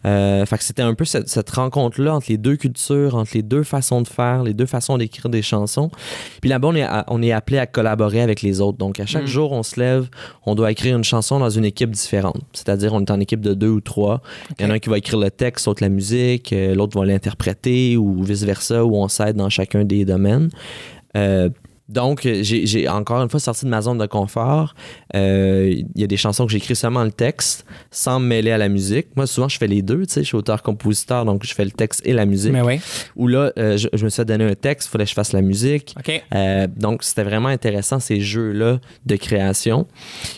Euh, 0.05 0.45
fait 0.45 0.57
que 0.57 0.63
c'était 0.63 0.81
un 0.81 0.93
peu 0.93 1.03
cette, 1.03 1.27
cette 1.27 1.49
rencontre-là 1.49 2.15
entre 2.15 2.27
les 2.29 2.37
deux 2.37 2.55
cultures, 2.55 3.15
entre 3.15 3.31
les 3.33 3.41
deux 3.43 3.63
façons 3.63 4.01
de 4.01 4.07
faire, 4.07 4.43
les 4.43 4.53
deux 4.53 4.65
façons 4.65 4.97
d'écrire 4.97 5.27
des 5.27 5.41
chansons. 5.41 5.91
Puis 6.39 6.49
là-bas, 6.49 6.69
on 6.69 6.75
est, 6.75 6.83
à- 6.83 7.03
on 7.09 7.21
est 7.21 7.33
appelé 7.33 7.57
à 7.57 7.67
collaborer 7.67 8.21
avec 8.21 8.41
les 8.41 8.61
autres. 8.61 8.77
Donc, 8.77 9.01
à 9.01 9.05
chaque 9.05 9.23
Mm. 9.23 9.27
jour, 9.27 9.51
on 9.51 9.61
se 9.61 9.77
lève, 9.77 10.07
on 10.45 10.55
doit 10.55 10.71
écrire 10.71 10.95
une 10.95 11.03
chanson 11.03 11.37
dans 11.39 11.49
une 11.49 11.65
équipe 11.65 11.91
différente. 11.91 12.39
C'est-à-dire, 12.53 12.93
on 12.93 13.01
est 13.01 13.11
en 13.11 13.19
équipe 13.19 13.41
de 13.41 13.53
deux 13.53 13.67
ou 13.67 13.81
trois. 13.81 14.21
Il 14.57 14.63
y 14.63 14.65
en 14.65 14.71
a 14.71 14.75
un 14.75 14.79
qui 14.79 14.87
va 14.89 14.97
écrire 14.97 15.19
le 15.19 15.29
texte, 15.31 15.67
l'autre 15.67 15.83
la 15.83 15.89
musique, 15.89 16.53
euh, 16.53 16.73
l'autre 16.73 16.97
va 16.97 17.05
l'interpréter 17.05 17.97
ou 17.97 18.23
vice-versa, 18.23 18.85
ou 18.85 18.95
on 18.95 19.09
s'aide 19.09 19.35
dans 19.35 19.49
chacun 19.49 19.83
des 19.83 20.05
domaines. 20.05 20.49
Euh, 21.17 21.49
donc, 21.89 22.21
j'ai 22.23 22.65
j'ai 22.65 22.87
encore 22.87 23.21
une 23.21 23.29
fois 23.29 23.39
sorti 23.39 23.65
de 23.65 23.69
ma 23.69 23.81
zone 23.81 23.97
de 23.97 24.05
confort. 24.05 24.75
Euh, 25.15 25.73
Il 25.95 26.01
y 26.01 26.03
a 26.03 26.07
des 26.07 26.17
chansons 26.17 26.45
que 26.45 26.51
j'écris 26.51 26.75
seulement 26.75 27.03
le 27.03 27.11
texte, 27.11 27.65
sans 27.91 28.19
me 28.19 28.27
mêler 28.27 28.51
à 28.51 28.57
la 28.57 28.69
musique. 28.69 29.07
Moi, 29.15 29.25
souvent, 29.27 29.49
je 29.49 29.57
fais 29.57 29.67
les 29.67 29.81
deux. 29.81 30.05
Tu 30.05 30.13
sais, 30.13 30.21
je 30.21 30.27
suis 30.27 30.37
auteur-compositeur, 30.37 31.25
donc 31.25 31.45
je 31.45 31.53
fais 31.53 31.65
le 31.65 31.71
texte 31.71 32.01
et 32.05 32.13
la 32.13 32.25
musique. 32.25 32.51
Mais 32.51 32.61
oui. 32.61 32.79
Ou 33.15 33.27
là, 33.27 33.51
euh, 33.57 33.77
je, 33.77 33.87
je 33.91 34.05
me 34.05 34.09
suis 34.09 34.23
donné 34.23 34.45
un 34.45 34.53
texte, 34.53 34.87
il 34.87 34.91
fallait 34.91 35.05
que 35.05 35.09
je 35.09 35.15
fasse 35.15 35.33
la 35.33 35.41
musique. 35.41 35.95
Euh, 36.33 36.67
donc, 36.77 37.03
c'était 37.03 37.23
vraiment 37.23 37.49
intéressant, 37.49 37.99
ces 37.99 38.21
jeux-là 38.21 38.79
de 39.05 39.15
création. 39.15 39.87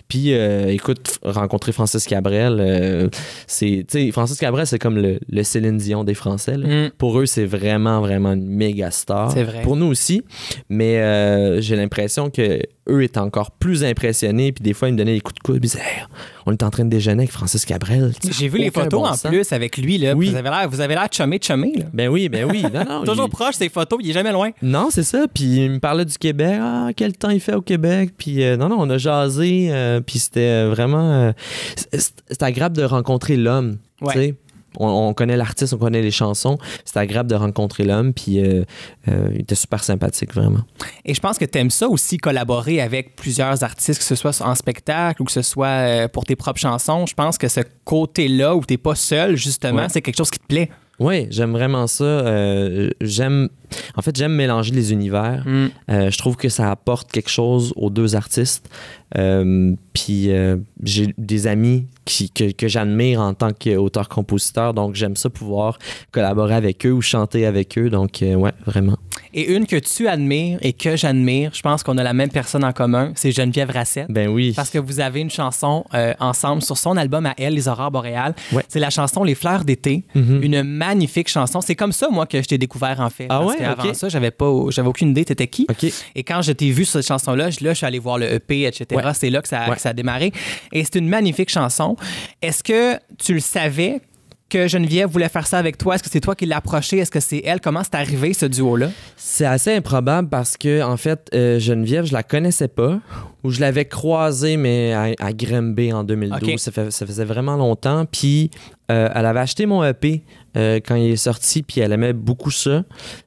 Puis, 0.07 0.33
euh, 0.33 0.71
écoute, 0.71 1.19
rencontrer 1.23 1.71
Francis 1.73 2.05
Cabrel, 2.05 2.57
euh, 2.59 3.09
c'est, 3.47 3.85
tu 3.87 4.05
sais, 4.05 4.11
Francis 4.11 4.37
Cabrel, 4.37 4.65
c'est 4.65 4.79
comme 4.79 4.97
le, 4.97 5.19
le 5.29 5.43
Céline 5.43 5.77
Dion 5.77 6.03
des 6.03 6.13
Français. 6.13 6.57
Mm. 6.57 6.91
Pour 6.97 7.19
eux, 7.19 7.25
c'est 7.25 7.45
vraiment, 7.45 7.99
vraiment 7.99 8.33
une 8.33 8.47
méga 8.47 8.89
star. 8.91 9.31
C'est 9.31 9.43
vrai. 9.43 9.61
Pour 9.63 9.75
nous 9.75 9.87
aussi. 9.87 10.23
Mais 10.69 10.97
euh, 11.41 11.61
j'ai 11.61 11.75
l'impression 11.75 12.29
que 12.29 12.59
eux 12.89 13.03
étaient 13.03 13.19
encore 13.19 13.51
plus 13.51 13.83
impressionnés. 13.83 14.51
Puis 14.51 14.63
des 14.63 14.73
fois, 14.73 14.89
ils 14.89 14.93
me 14.93 14.97
donnaient 14.97 15.13
des 15.13 15.21
coups 15.21 15.35
de 15.35 15.39
coude. 15.43 15.57
Ils 15.57 15.61
disaient, 15.61 15.79
Hey, 15.79 16.03
on 16.45 16.51
est 16.51 16.63
en 16.63 16.69
train 16.69 16.85
de 16.85 16.89
déjeuner 16.89 17.23
avec 17.23 17.31
Francis 17.31 17.65
Cabrel. 17.65 18.13
J'ai 18.29 18.47
vu 18.47 18.57
les 18.59 18.71
photos 18.71 18.89
bon 19.01 19.05
en 19.05 19.13
sens. 19.15 19.29
plus 19.31 19.51
avec 19.51 19.77
lui. 19.77 19.97
Là. 19.97 20.13
Oui. 20.13 20.29
Vous 20.29 20.35
avez 20.35 20.49
l'air, 20.49 20.69
vous 20.69 20.81
avez 20.81 20.95
l'air 20.95 21.07
chumé, 21.11 21.39
chumé. 21.41 21.73
Là. 21.75 21.85
Ben 21.93 22.09
oui, 22.09 22.29
ben 22.29 22.49
oui. 22.49 22.63
Non, 22.73 22.83
non, 22.85 23.03
Toujours 23.05 23.25
il- 23.27 23.31
proche, 23.31 23.55
ces 23.55 23.69
photos, 23.69 23.99
il 24.03 24.09
est 24.09 24.13
jamais 24.13 24.31
loin. 24.31 24.51
Non, 24.61 24.89
c'est 24.91 25.03
ça. 25.03 25.25
Puis 25.33 25.43
il 25.65 25.71
me 25.71 25.79
parlait 25.79 26.05
du 26.05 26.17
Québec. 26.17 26.57
Ah, 26.61 26.89
quel 26.95 27.13
temps 27.13 27.29
il 27.29 27.39
fait 27.39 27.53
au 27.55 27.61
Québec. 27.61 28.11
Puis 28.17 28.43
euh, 28.43 28.57
non, 28.57 28.69
non, 28.69 28.77
on 28.79 28.89
a 28.89 28.97
jasé. 28.97 29.67
euh, 29.71 30.01
puis 30.01 30.19
c'était 30.19 30.65
vraiment. 30.65 31.33
c'est- 31.75 32.13
c'est 32.29 32.43
agréable 32.43 32.75
de 32.77 32.83
rencontrer 32.83 33.37
l'homme. 33.37 33.77
Ouais. 34.01 34.35
On, 34.77 34.87
on 34.87 35.13
connaît 35.13 35.37
l'artiste, 35.37 35.73
on 35.73 35.77
connaît 35.77 36.01
les 36.01 36.11
chansons. 36.11 36.57
C'était 36.85 36.99
agréable 36.99 37.29
de 37.29 37.35
rencontrer 37.35 37.83
l'homme, 37.83 38.13
puis 38.13 38.39
euh, 38.39 38.63
euh, 39.07 39.29
il 39.33 39.41
était 39.41 39.55
super 39.55 39.83
sympathique, 39.83 40.33
vraiment. 40.33 40.61
Et 41.05 41.13
je 41.13 41.19
pense 41.19 41.37
que 41.37 41.45
tu 41.45 41.57
aimes 41.57 41.69
ça 41.69 41.87
aussi, 41.87 42.17
collaborer 42.17 42.81
avec 42.81 43.15
plusieurs 43.15 43.63
artistes, 43.63 43.99
que 43.99 44.05
ce 44.05 44.15
soit 44.15 44.41
en 44.41 44.55
spectacle 44.55 45.21
ou 45.21 45.25
que 45.25 45.31
ce 45.31 45.41
soit 45.41 45.67
euh, 45.67 46.07
pour 46.07 46.23
tes 46.23 46.35
propres 46.35 46.59
chansons. 46.59 47.05
Je 47.05 47.13
pense 47.13 47.37
que 47.37 47.47
ce 47.47 47.61
côté-là 47.85 48.55
où 48.55 48.63
tu 48.65 48.73
n'es 48.73 48.77
pas 48.77 48.95
seul, 48.95 49.35
justement, 49.35 49.81
Ouais. 49.81 49.89
c'est 49.89 50.01
quelque 50.01 50.17
chose 50.17 50.31
qui 50.31 50.39
te 50.39 50.45
plaît. 50.47 50.69
Oui, 50.99 51.27
j'aime 51.31 51.51
vraiment 51.51 51.87
ça. 51.87 52.03
Euh, 52.03 52.89
j'aime, 53.01 53.49
en 53.95 54.01
fait, 54.01 54.15
j'aime 54.15 54.33
mélanger 54.33 54.71
les 54.71 54.91
univers. 54.91 55.43
Mm. 55.45 55.67
Euh, 55.89 56.11
je 56.11 56.17
trouve 56.17 56.35
que 56.35 56.49
ça 56.49 56.71
apporte 56.71 57.11
quelque 57.11 57.29
chose 57.29 57.73
aux 57.75 57.89
deux 57.89 58.15
artistes. 58.15 58.69
Euh, 59.17 59.75
puis 59.91 60.31
euh, 60.31 60.55
j'ai 60.83 61.13
des 61.17 61.45
amis 61.45 61.85
qui, 62.05 62.29
que, 62.29 62.51
que 62.53 62.69
j'admire 62.69 63.19
en 63.19 63.33
tant 63.33 63.51
qu'auteur-compositeur, 63.51 64.73
donc 64.73 64.95
j'aime 64.95 65.17
ça 65.17 65.29
pouvoir 65.29 65.77
collaborer 66.13 66.55
avec 66.55 66.85
eux 66.85 66.93
ou 66.93 67.01
chanter 67.01 67.45
avec 67.45 67.77
eux. 67.77 67.89
Donc, 67.89 68.19
ouais, 68.21 68.53
vraiment. 68.65 68.97
Et 69.33 69.53
une 69.53 69.65
que 69.65 69.75
tu 69.75 70.07
admires 70.07 70.59
et 70.61 70.71
que 70.71 70.95
j'admire, 70.95 71.51
je 71.53 71.61
pense 71.61 71.83
qu'on 71.83 71.97
a 71.97 72.03
la 72.03 72.13
même 72.13 72.29
personne 72.29 72.63
en 72.63 72.71
commun, 72.71 73.11
c'est 73.15 73.31
Geneviève 73.31 73.69
Rassette. 73.69 74.07
Ben 74.09 74.29
oui. 74.29 74.53
Parce 74.55 74.69
que 74.69 74.79
vous 74.79 75.01
avez 75.01 75.19
une 75.19 75.29
chanson 75.29 75.83
ensemble 76.19 76.61
sur 76.61 76.77
son 76.77 76.95
album 76.95 77.25
à 77.25 77.33
elle, 77.37 77.53
Les 77.53 77.67
Aurores 77.67 77.91
Boréales. 77.91 78.33
Ouais. 78.53 78.63
C'est 78.67 78.79
la 78.79 78.89
chanson 78.89 79.23
Les 79.23 79.35
Fleurs 79.35 79.65
d'été. 79.65 80.03
Mhm. 80.15 80.43
Une 80.43 80.63
magnifique 80.63 81.27
chanson. 81.27 81.61
C'est 81.61 81.75
comme 81.75 81.91
ça, 81.91 82.09
moi, 82.09 82.25
que 82.25 82.41
je 82.41 82.47
t'ai 82.47 82.57
découvert, 82.57 82.99
en 82.99 83.09
fait. 83.09 83.27
Ah 83.29 83.39
Parce 83.39 83.55
ouais? 83.55 83.60
Qu'avant 83.61 83.89
Ok. 83.89 83.95
ça, 83.95 84.09
j'avais 84.09 84.31
pas, 84.31 84.51
j'avais 84.69 84.87
aucune 84.87 85.09
idée 85.09 85.25
t'étais 85.25 85.47
qui. 85.47 85.67
Et 86.15 86.23
quand 86.23 86.41
je 86.41 86.51
t'ai 86.51 86.71
vu 86.71 86.85
sur 86.85 86.93
cette 86.99 87.07
chanson-là, 87.07 87.49
je, 87.49 87.63
là, 87.63 87.71
je 87.71 87.77
suis 87.77 87.85
allé 87.85 87.99
voir 87.99 88.17
le 88.17 88.31
EP, 88.33 88.63
etc. 88.65 88.85
Ouais. 88.91 89.13
C'est 89.13 89.29
là 89.29 89.41
que 89.41 89.47
ça, 89.47 89.67
Ouais. 89.69 89.75
que 89.75 89.81
ça 89.81 89.89
a 89.89 89.93
démarré. 89.93 90.31
Et 90.71 90.83
c'est 90.83 90.95
une 90.95 91.07
magnifique 91.09 91.49
chanson. 91.49 91.95
Est-ce 92.41 92.63
que 92.63 92.97
tu 93.17 93.33
le 93.33 93.39
savais 93.39 94.01
que 94.49 94.67
Geneviève 94.67 95.09
voulait 95.09 95.29
faire 95.29 95.47
ça 95.47 95.57
avec 95.59 95.77
toi? 95.77 95.95
Est-ce 95.95 96.03
que 96.03 96.09
c'est 96.09 96.19
toi 96.19 96.35
qui 96.35 96.45
l'as 96.45 96.57
approché? 96.57 96.97
Est-ce 96.97 97.11
que 97.11 97.21
c'est 97.21 97.41
elle? 97.45 97.61
Comment 97.61 97.83
c'est 97.83 97.95
arrivé, 97.95 98.33
ce 98.33 98.45
duo-là? 98.45 98.89
C'est 99.15 99.45
assez 99.45 99.73
improbable 99.73 100.27
parce 100.27 100.57
que, 100.57 100.81
en 100.83 100.97
fait, 100.97 101.29
euh, 101.33 101.57
Geneviève, 101.59 102.05
je 102.05 102.11
la 102.13 102.21
connaissais 102.23 102.67
pas 102.67 102.99
ou 103.43 103.51
je 103.51 103.61
l'avais 103.61 103.85
croisée, 103.85 104.57
mais 104.57 104.91
à, 104.93 105.03
à 105.25 105.31
Grimby 105.31 105.93
en 105.93 106.03
2012. 106.03 106.41
Ok. 106.53 106.59
Ça, 106.59 106.71
fait- 106.71 106.91
ça 106.91 107.05
faisait 107.05 107.23
vraiment 107.23 107.55
longtemps. 107.55 108.05
Puis, 108.05 108.51
euh, 108.91 109.07
elle 109.15 109.25
avait 109.25 109.39
acheté 109.39 109.65
mon 109.65 109.85
EP 109.85 110.21
euh, 110.57 110.79
quand 110.85 110.95
il 110.95 111.11
est 111.11 111.15
sorti, 111.15 111.63
puis 111.63 111.81
elle 111.81 111.91
aimait 111.91 112.13
beaucoup 112.13 112.51
ça. 112.51 112.83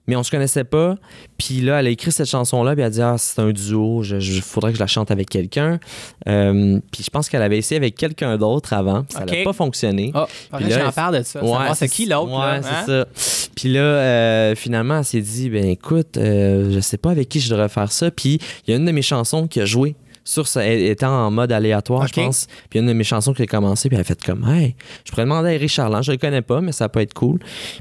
Mais 0.07 0.17
on 0.17 0.23
se 0.23 0.31
connaissait 0.31 0.65
pas. 0.65 0.97
Puis 1.39 1.63
là, 1.63 1.81
elle 1.81 1.87
a 1.87 1.91
écrit 1.91 2.13
cette 2.13 2.29
chanson-là, 2.29 2.73
puis 2.75 2.83
elle 2.83 2.87
a 2.87 2.91
dit 2.91 3.03
Ah, 3.03 3.17
c'est 3.19 3.41
un 3.41 3.51
duo, 3.51 4.03
il 4.03 4.43
faudrait 4.43 4.73
que 4.73 4.77
je 4.77 4.83
la 4.83 4.87
chante 4.87 5.11
avec 5.11 5.31
quelqu'un. 5.31 5.79
Euh, 6.29 6.79
puis 6.93 7.03
je 7.03 7.11
pense 7.11 7.29
qu'elle 7.29 7.43
avait 7.43 7.59
essayé 7.59 7.79
avec 7.79 7.97
quelqu'un 7.97 8.37
d'autre 8.37 8.73
avant, 8.75 9.05
puis 9.05 9.17
ça 9.19 9.25
n'a 9.25 9.45
pas 9.45 9.53
fonctionné. 9.53 10.13
Oh, 10.15 10.25
Puis 10.57 10.67
là, 10.69 10.85
j'en 10.85 10.93
parle 10.93 11.19
de 11.19 11.23
ça. 11.23 11.41
savoir 11.41 11.77
c'est 11.77 11.89
qui 11.89 12.07
l'autre? 12.07 12.33
Ouais, 12.33 12.61
là, 12.61 12.63
c'est 12.63 12.93
hein? 12.93 13.07
ça. 13.17 13.49
Puis 13.55 13.73
là, 13.73 13.81
euh, 13.81 14.55
finalement, 14.55 14.99
elle 14.99 15.05
s'est 15.05 15.21
dit, 15.21 15.49
ben 15.49 15.65
écoute, 15.65 16.17
je 16.17 16.79
sais 16.83 16.99
pas 16.99 17.11
avec 17.11 17.29
qui 17.29 17.41
je 17.41 17.51
devrais 17.51 17.69
faire 17.69 17.91
ça. 17.91 18.11
Puis 18.11 18.39
il 18.67 18.71
y 18.71 18.75
a 18.75 18.77
une 18.77 18.85
de 18.85 18.93
mes 18.93 19.03
chansons 19.03 19.47
qui 19.47 19.61
a 19.61 19.65
joué 19.65 19.97
sur 20.25 20.49
ça, 20.49 20.65
elle 20.65 20.83
étant 20.83 21.27
en 21.27 21.31
mode 21.31 21.53
aléatoire, 21.53 22.07
je 22.09 22.15
pense. 22.15 22.47
Puis 22.71 22.79
une 22.81 22.87
de 22.87 22.93
mes 22.93 23.05
chansons 23.05 23.35
qui 23.35 23.43
a 23.43 23.47
commencé, 23.47 23.89
puis 23.89 23.97
elle 23.97 24.01
a 24.01 24.05
fait 24.05 24.23
comme, 24.23 24.45
hey, 24.49 24.75
je 25.05 25.11
pourrais 25.11 25.25
demander 25.25 25.51
à 25.51 25.53
Richard 25.53 25.87
Charland, 25.87 26.03
je 26.03 26.13
le 26.13 26.19
connais 26.19 26.43
pas, 26.43 26.61
mais 26.61 26.73
ça 26.73 26.89
peut 26.89 27.01
être 27.01 27.15
cool. 27.15 27.39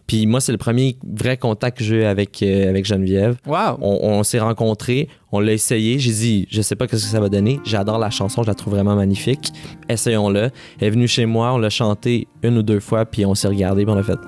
Puis 0.07 0.25
moi, 0.27 0.41
c'est 0.41 0.51
le 0.51 0.57
premier 0.57 0.97
vrai 1.03 1.37
contact 1.37 1.77
que 1.77 1.83
j'ai 1.83 1.97
eu 1.97 2.03
avec, 2.03 2.43
euh, 2.43 2.69
avec 2.69 2.85
Geneviève. 2.85 3.37
Wow. 3.45 3.77
On, 3.81 3.99
on 4.03 4.23
s'est 4.23 4.39
rencontrés, 4.39 5.07
on 5.31 5.39
l'a 5.39 5.53
essayé. 5.53 5.99
J'ai 5.99 6.11
dit, 6.11 6.47
je 6.51 6.61
sais 6.61 6.75
pas 6.75 6.85
ce 6.85 6.91
que 6.91 6.97
ça 6.97 7.19
va 7.19 7.29
donner. 7.29 7.59
J'adore 7.63 7.97
la 7.97 8.09
chanson, 8.09 8.43
je 8.43 8.47
la 8.47 8.55
trouve 8.55 8.73
vraiment 8.73 8.95
magnifique. 8.95 9.51
Essayons-le. 9.87 10.49
Elle 10.79 10.87
est 10.87 10.91
venue 10.91 11.07
chez 11.07 11.25
moi, 11.25 11.53
on 11.53 11.57
l'a 11.57 11.69
chanté 11.69 12.27
une 12.43 12.57
ou 12.57 12.63
deux 12.63 12.79
fois, 12.79 13.05
puis 13.05 13.25
on 13.25 13.35
s'est 13.35 13.47
regardé, 13.47 13.85
puis 13.85 13.93
on 13.93 13.97
a 13.97 14.03
fait. 14.03 14.19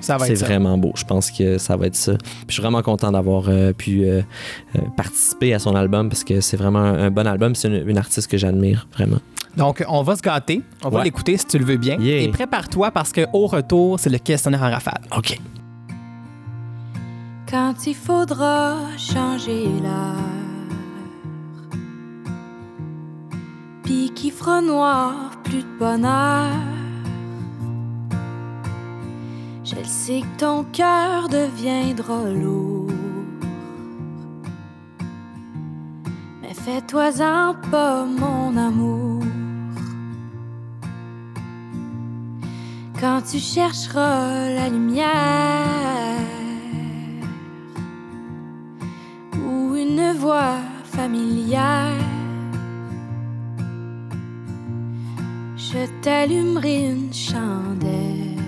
Ça 0.00 0.16
va 0.16 0.26
C'est 0.26 0.32
être 0.32 0.38
ça. 0.38 0.46
vraiment 0.46 0.76
beau. 0.78 0.92
Je 0.96 1.04
pense 1.04 1.30
que 1.30 1.58
ça 1.58 1.76
va 1.76 1.86
être 1.86 1.96
ça. 1.96 2.12
Puis 2.14 2.46
je 2.48 2.52
suis 2.54 2.62
vraiment 2.62 2.82
content 2.82 3.12
d'avoir 3.12 3.44
euh, 3.48 3.72
pu 3.72 4.04
euh, 4.04 4.22
euh, 4.76 4.80
participer 4.96 5.54
à 5.54 5.58
son 5.58 5.74
album 5.74 6.08
parce 6.08 6.24
que 6.24 6.40
c'est 6.40 6.56
vraiment 6.56 6.78
un, 6.80 6.98
un 7.06 7.10
bon 7.10 7.26
album. 7.26 7.54
C'est 7.54 7.68
une, 7.68 7.88
une 7.88 7.98
artiste 7.98 8.28
que 8.30 8.36
j'admire 8.38 8.86
vraiment. 8.94 9.18
Donc, 9.56 9.84
on 9.88 10.02
va 10.02 10.14
se 10.16 10.22
gâter. 10.22 10.62
On 10.84 10.90
va 10.90 11.02
l'écouter 11.02 11.36
si 11.36 11.44
tu 11.46 11.58
le 11.58 11.64
veux 11.64 11.76
bien. 11.76 11.96
Yeah. 11.98 12.22
Et 12.22 12.28
prépare-toi 12.28 12.90
parce 12.92 13.12
qu'au 13.12 13.46
retour, 13.46 13.98
c'est 13.98 14.10
le 14.10 14.18
questionnaire 14.18 14.62
en 14.62 14.70
rafale. 14.70 15.00
OK. 15.16 15.38
Quand 17.50 17.74
il 17.86 17.94
faudra 17.96 18.76
changer 18.96 19.64
l'heure, 19.82 20.14
puis 23.82 24.12
qu'il 24.14 24.30
fera 24.30 24.60
noir, 24.60 25.12
plus 25.42 25.62
de 25.64 25.78
bonheur. 25.80 26.46
Je 29.70 29.84
sais 29.84 30.22
que 30.22 30.40
ton 30.40 30.64
cœur 30.72 31.28
deviendra 31.28 32.28
lourd. 32.28 32.90
Mais 36.42 36.54
fais-toi-en 36.54 37.54
pas, 37.70 38.04
mon 38.04 38.56
amour. 38.56 39.22
Quand 43.00 43.22
tu 43.22 43.38
chercheras 43.38 44.48
la 44.48 44.68
lumière 44.68 45.06
ou 49.36 49.76
une 49.76 50.12
voix 50.18 50.58
familière, 50.82 51.94
je 55.56 55.86
t'allumerai 56.02 56.90
une 56.90 57.12
chandelle. 57.12 58.39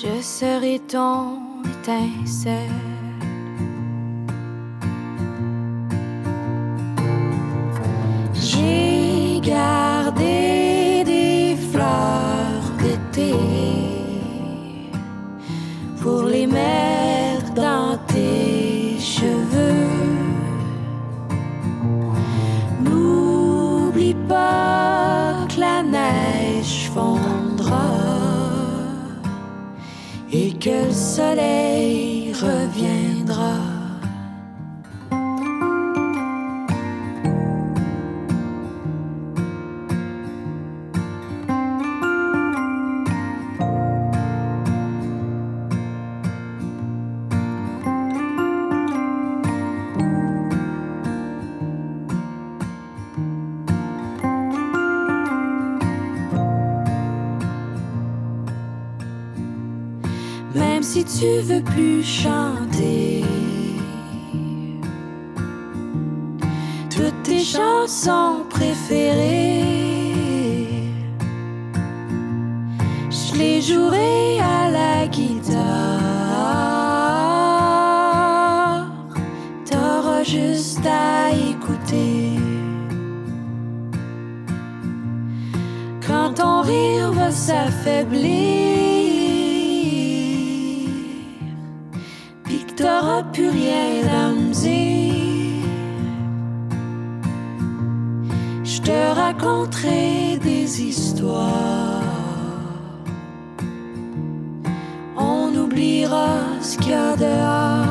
Je 0.00 0.22
serai 0.22 0.78
ton 0.78 1.40
étincelle. 1.64 2.54
J'ai 8.32 9.40
gardé 9.40 11.02
des 11.04 11.56
fleurs 11.72 12.70
d'été 12.80 13.34
pour 16.00 16.22
les 16.22 16.46
mettre 16.46 17.52
dans 17.54 17.98
tes 18.06 19.00
cheveux. 19.00 19.88
N'oublie 22.84 24.14
pas 24.28 24.87
que 30.60 30.70
le 30.70 30.92
soleil 30.92 32.32
reviendra. 32.32 33.67
Tu 61.08 61.40
veux 61.40 61.62
plus 61.62 62.02
chanter 62.04 63.24
toutes 66.90 67.22
tes 67.22 67.40
chansons 67.40 68.44
préférées, 68.50 69.62
je 73.10 73.38
les 73.38 73.62
jouerai 73.62 74.40
à 74.40 74.70
la 74.70 75.06
guitare. 75.06 75.58
T'auras 79.70 80.24
juste 80.24 80.84
à 80.84 81.30
écouter. 81.30 82.38
Quand 86.06 86.34
ton 86.34 86.62
rire 86.62 87.12
va 87.12 87.30
s'affaiblir, 87.30 88.67
des 100.42 100.82
histoires. 100.82 102.02
On 105.16 105.54
oubliera 105.54 106.30
ce 106.60 106.76
qu'il 106.78 106.90
y 106.90 106.94
a 106.94 107.16
dehors. 107.16 107.86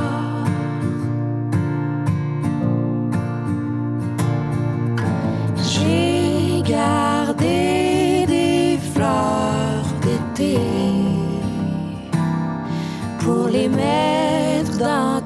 J'ai 5.58 6.62
gardé 6.64 8.26
des 8.28 8.78
chanter 10.38 10.60
pour 13.20 13.48
les 13.48 13.70
mettre 13.70 14.78
dans 14.78 15.17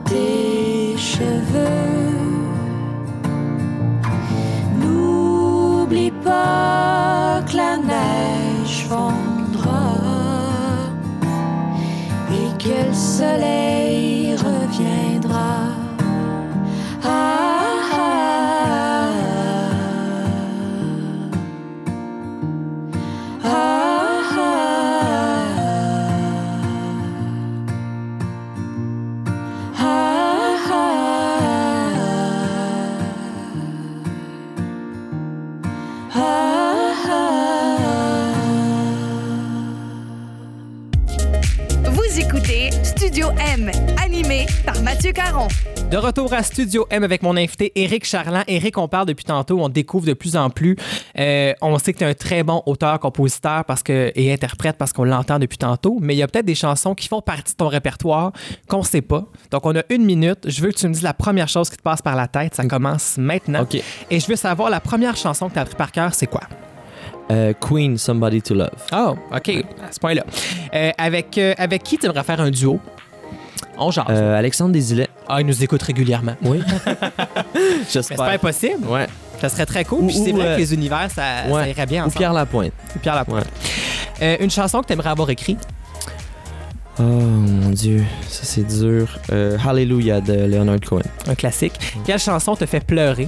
soleil 13.31 13.70
retour 46.11 46.33
à 46.33 46.43
Studio 46.43 46.85
M 46.89 47.05
avec 47.05 47.23
mon 47.23 47.37
invité 47.37 47.71
Éric 47.73 48.05
Charland. 48.05 48.43
Éric, 48.45 48.77
on 48.77 48.89
parle 48.89 49.05
depuis 49.05 49.23
tantôt, 49.23 49.61
on 49.61 49.69
découvre 49.69 50.05
de 50.05 50.11
plus 50.11 50.35
en 50.35 50.49
plus. 50.49 50.75
Euh, 51.17 51.53
on 51.61 51.79
sait 51.79 51.93
que 51.93 51.99
tu 51.99 52.03
es 52.03 52.07
un 52.07 52.13
très 52.13 52.43
bon 52.43 52.61
auteur-compositeur 52.65 53.63
parce 53.63 53.81
que, 53.81 54.11
et 54.13 54.33
interprète 54.33 54.75
parce 54.77 54.91
qu'on 54.91 55.05
l'entend 55.05 55.39
depuis 55.39 55.57
tantôt, 55.57 55.99
mais 56.01 56.13
il 56.13 56.17
y 56.17 56.21
a 56.21 56.27
peut-être 56.27 56.45
des 56.45 56.55
chansons 56.55 56.95
qui 56.95 57.07
font 57.07 57.21
partie 57.21 57.53
de 57.53 57.57
ton 57.57 57.69
répertoire 57.69 58.33
qu'on 58.67 58.79
ne 58.79 58.83
sait 58.83 59.01
pas. 59.01 59.23
Donc, 59.51 59.65
on 59.65 59.73
a 59.73 59.83
une 59.89 60.03
minute. 60.03 60.39
Je 60.49 60.61
veux 60.61 60.71
que 60.71 60.77
tu 60.77 60.85
me 60.89 60.93
dises 60.93 61.01
la 61.01 61.13
première 61.13 61.47
chose 61.47 61.69
qui 61.69 61.77
te 61.77 61.81
passe 61.81 62.01
par 62.01 62.17
la 62.17 62.27
tête. 62.27 62.55
Ça 62.55 62.65
commence 62.65 63.17
maintenant. 63.17 63.61
OK. 63.61 63.81
Et 64.09 64.19
je 64.19 64.27
veux 64.27 64.35
savoir, 64.35 64.69
la 64.69 64.81
première 64.81 65.15
chanson 65.15 65.47
que 65.47 65.53
tu 65.53 65.59
as 65.59 65.61
appris 65.61 65.75
par 65.75 65.93
cœur, 65.93 66.13
c'est 66.13 66.27
quoi? 66.27 66.41
Euh, 67.31 67.53
Queen, 67.53 67.97
Somebody 67.97 68.41
to 68.41 68.53
Love. 68.53 68.69
Oh, 68.91 69.15
OK, 69.33 69.49
à 69.81 69.91
ce 69.93 69.99
point-là. 70.01 70.25
Euh, 70.73 70.91
avec, 70.97 71.37
euh, 71.37 71.53
avec 71.57 71.83
qui 71.83 71.97
tu 71.97 72.05
aimerais 72.05 72.23
faire 72.23 72.41
un 72.41 72.51
duo? 72.51 72.81
On 73.83 73.91
jase. 73.91 74.05
Euh, 74.09 74.37
Alexandre 74.37 74.71
Desilets. 74.73 75.09
Ah, 75.27 75.41
il 75.41 75.47
nous 75.47 75.63
écoute 75.63 75.81
régulièrement. 75.81 76.35
Oui. 76.43 76.61
J'espère. 77.91 78.17
pas 78.17 78.29
impossible. 78.31 78.85
Ouais. 78.87 79.07
Ça 79.39 79.49
serait 79.49 79.65
très 79.65 79.83
cool. 79.85 80.03
Ou- 80.03 80.07
Puis 80.07 80.15
c'est 80.23 80.31
ou, 80.31 80.35
vrai 80.35 80.47
euh, 80.49 80.55
que 80.55 80.59
les 80.61 80.73
univers, 80.73 81.07
ça, 81.09 81.43
ça 81.45 81.49
Ouais. 81.51 81.69
irait 81.71 81.85
bien 81.87 82.05
Ou. 82.05 82.09
Pierre 82.11 82.33
Lapointe. 82.33 82.73
Ou 82.95 82.99
Pierre 82.99 83.15
Lapointe. 83.15 83.47
Euh, 84.21 84.37
une 84.39 84.51
chanson 84.51 84.81
que 84.81 84.87
tu 84.87 84.93
aimerais 84.93 85.09
avoir 85.09 85.29
écrite? 85.31 85.59
Oh 86.99 87.03
mon 87.03 87.69
Dieu, 87.69 88.03
ça 88.27 88.41
c'est 88.43 88.67
dur. 88.67 89.17
Euh, 89.31 89.57
Hallelujah 89.65 90.21
de 90.21 90.33
Leonard 90.33 90.81
Cohen. 90.87 91.01
Un 91.27 91.33
classique. 91.35 91.73
Quelle 92.05 92.19
chanson 92.19 92.55
te 92.55 92.65
fait 92.67 92.81
pleurer? 92.85 93.27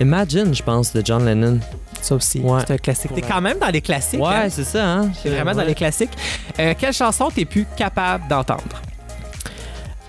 Imagine, 0.00 0.54
je 0.54 0.62
pense, 0.62 0.92
de 0.94 1.02
John 1.04 1.24
Lennon. 1.26 1.58
Ça 2.02 2.14
aussi, 2.14 2.40
Ouais. 2.40 2.60
c'est 2.66 2.72
un 2.74 2.78
classique. 2.78 3.12
T'es 3.14 3.20
quand 3.22 3.40
même 3.40 3.58
dans 3.58 3.68
les 3.68 3.80
classiques. 3.80 4.20
hein? 4.20 4.42
Ouais, 4.44 4.50
c'est 4.50 4.64
ça, 4.64 4.84
hein? 4.86 5.10
T'es 5.22 5.28
vraiment 5.30 5.54
dans 5.54 5.62
les 5.64 5.74
classiques. 5.74 6.10
Euh, 6.58 6.74
quelle 6.78 6.92
chanson 6.94 7.28
t'es 7.34 7.44
plus 7.44 7.66
capable 7.76 8.26
d'entendre? 8.28 8.62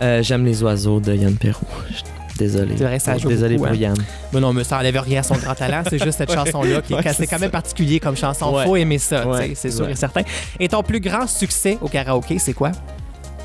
Euh, 0.02 0.24
J'aime 0.24 0.46
les 0.46 0.64
oiseaux 0.64 1.00
de 1.00 1.14
Yann 1.14 1.36
Perrault. 1.36 1.68
Je- 1.90 2.02
Désolé. 2.38 2.74
C'est 2.76 2.86
vrai, 2.86 2.98
ça 2.98 3.18
joue 3.20 3.28
Désolé 3.28 3.56
beaucoup, 3.56 3.68
pour 3.68 3.76
hein. 3.78 3.80
Yann. 3.80 3.98
Mais 4.34 4.40
non, 4.40 4.52
mais 4.52 4.64
ça 4.64 4.80
enlève 4.80 4.98
rien 5.00 5.20
à 5.20 5.24
son 5.24 5.36
grand 5.36 5.54
talent. 5.54 5.84
C'est 5.88 6.02
juste 6.04 6.18
cette 6.18 6.32
chanson-là 6.34 6.82
qui 6.82 6.94
est, 6.94 6.96
Ouais, 6.96 7.04
c'est 7.04 7.14
c'est 7.14 7.28
quand 7.28 7.38
même 7.38 7.52
particulier 7.52 8.00
comme 8.00 8.16
chanson. 8.18 8.56
Ouais. 8.56 8.64
Faut 8.64 8.76
aimer 8.78 8.98
ça, 8.98 9.28
Ouais, 9.28 9.50
tu 9.50 9.50
sais, 9.50 9.56
c'est 9.56 9.72
sûr 9.72 9.86
ouais. 9.86 9.92
et 9.92 9.96
certain. 9.96 10.22
Et 10.60 10.68
ton 10.68 10.82
plus 10.82 11.02
grand 11.02 11.28
succès 11.28 11.78
au 11.82 11.88
karaoké, 11.88 12.40
c'est 12.40 12.54
quoi? 12.54 12.72